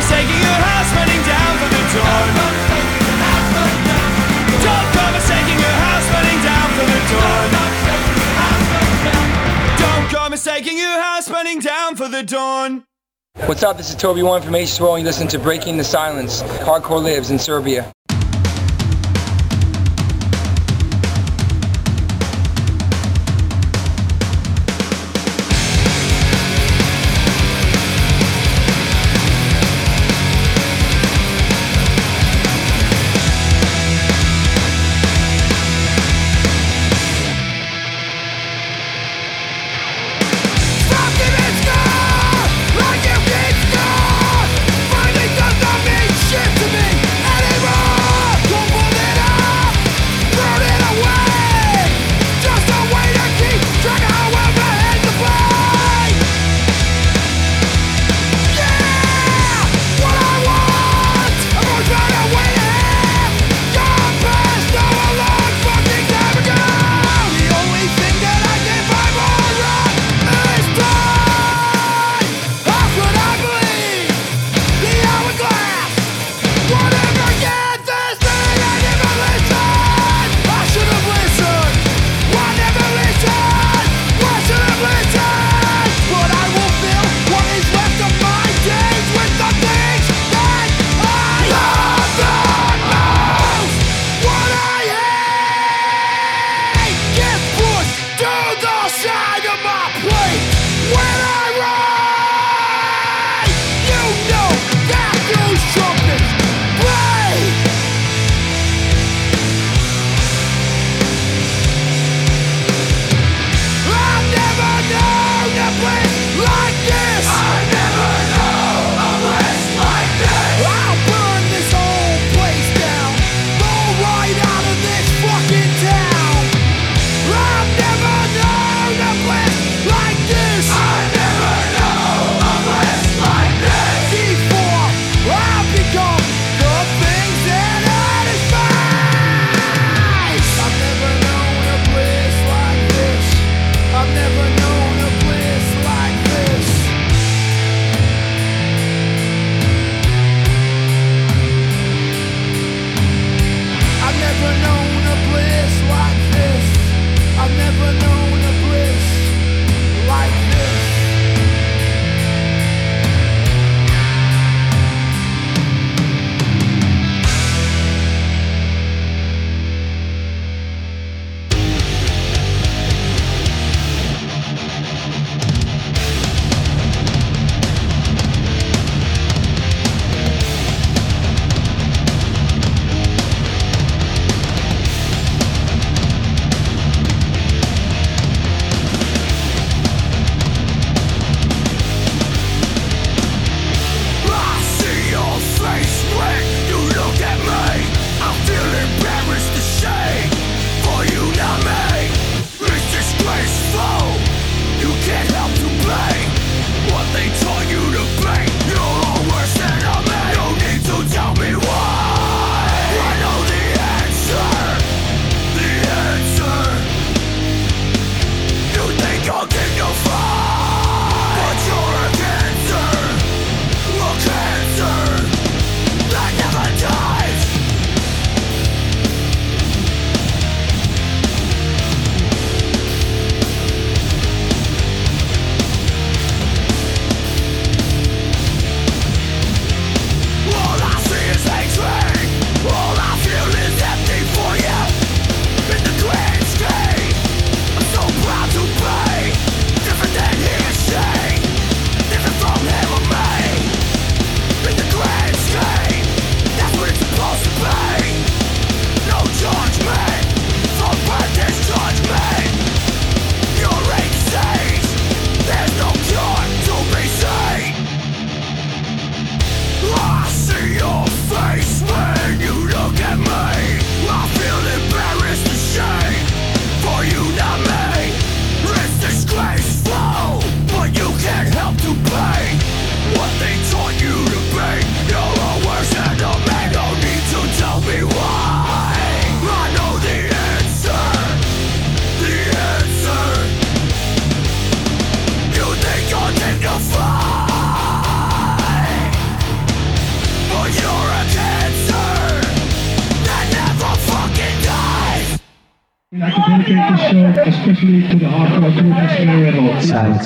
Your 0.00 0.58
house 0.64 0.92
down 0.92 1.60
the. 1.60 1.68
Don't 1.68 1.92
your 1.92 2.04
house 2.04 2.32
down 2.32 3.70
the. 3.76 3.98
Don't 9.78 10.12
your 10.78 11.00
house 11.00 11.28
down 11.60 11.96
for 11.96 12.08
the 12.08 12.22
dawn. 12.22 12.84
What's 13.46 13.62
up? 13.62 13.76
This 13.76 13.90
is 13.90 13.96
Toby 13.96 14.22
One 14.22 14.40
from 14.42 14.54
H2O, 14.54 14.94
and 14.94 15.02
you 15.02 15.06
listen 15.06 15.28
to 15.28 15.38
Breaking 15.38 15.76
the 15.76 15.84
Silence. 15.84 16.42
Hardcore 16.42 17.02
lives 17.02 17.30
in 17.30 17.38
Serbia. 17.38 17.92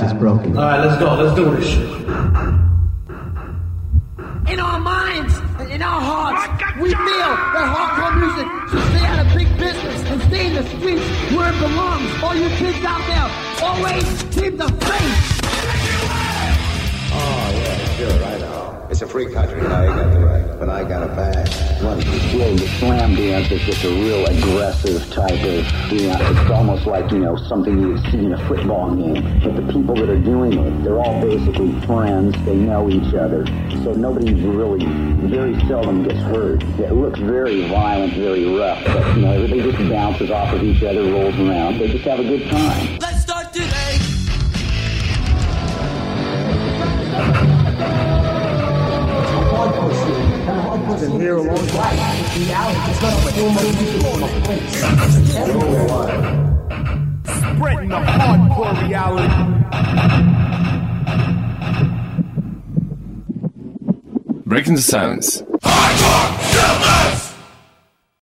Is 0.02 0.12
broken. 0.12 0.56
All 0.56 0.64
right, 0.64 0.84
let's 0.84 0.98
go. 0.98 1.14
Let's 1.14 1.36
do 1.36 1.54
this 1.54 1.68
shit. 1.68 2.03
Of 25.92 25.98
dance. 25.98 26.38
It's 26.38 26.50
almost 26.50 26.86
like, 26.86 27.10
you 27.10 27.18
know, 27.18 27.36
something 27.36 27.80
you 27.80 27.88
would 27.92 28.02
see 28.10 28.18
in 28.18 28.32
a 28.32 28.48
football 28.48 28.94
game. 28.94 29.40
But 29.40 29.56
the 29.56 29.72
people 29.72 29.94
that 29.96 30.08
are 30.08 30.18
doing 30.18 30.52
it, 30.52 30.84
they're 30.84 30.98
all 30.98 31.20
basically 31.20 31.72
friends. 31.86 32.34
They 32.44 32.56
know 32.56 32.88
each 32.88 33.14
other. 33.14 33.46
So 33.84 33.92
nobody 33.92 34.32
really, 34.34 34.86
very 35.28 35.58
seldom 35.66 36.02
gets 36.02 36.20
hurt. 36.20 36.62
It 36.62 36.92
looks 36.92 37.18
very 37.20 37.68
violent, 37.68 38.14
very 38.14 38.44
rough. 38.56 38.84
But, 38.84 39.16
you 39.16 39.22
know, 39.22 39.32
everybody 39.32 39.72
just 39.72 39.90
bounces 39.90 40.30
off 40.30 40.52
of 40.54 40.62
each 40.62 40.82
other, 40.82 41.02
rolls 41.02 41.34
around. 41.36 41.78
They 41.78 41.88
just 41.88 42.04
have 42.04 42.20
a 42.20 42.24
good 42.24 42.48
time. 42.50 43.03
Time. 52.34 52.74
Spreading 57.54 57.88
the 57.88 57.96
hardcore 57.96 58.74
reality. 58.82 59.34
Breaking 64.46 64.74
the 64.74 64.82
silence. 64.82 65.42
Hardcore, 65.42 65.43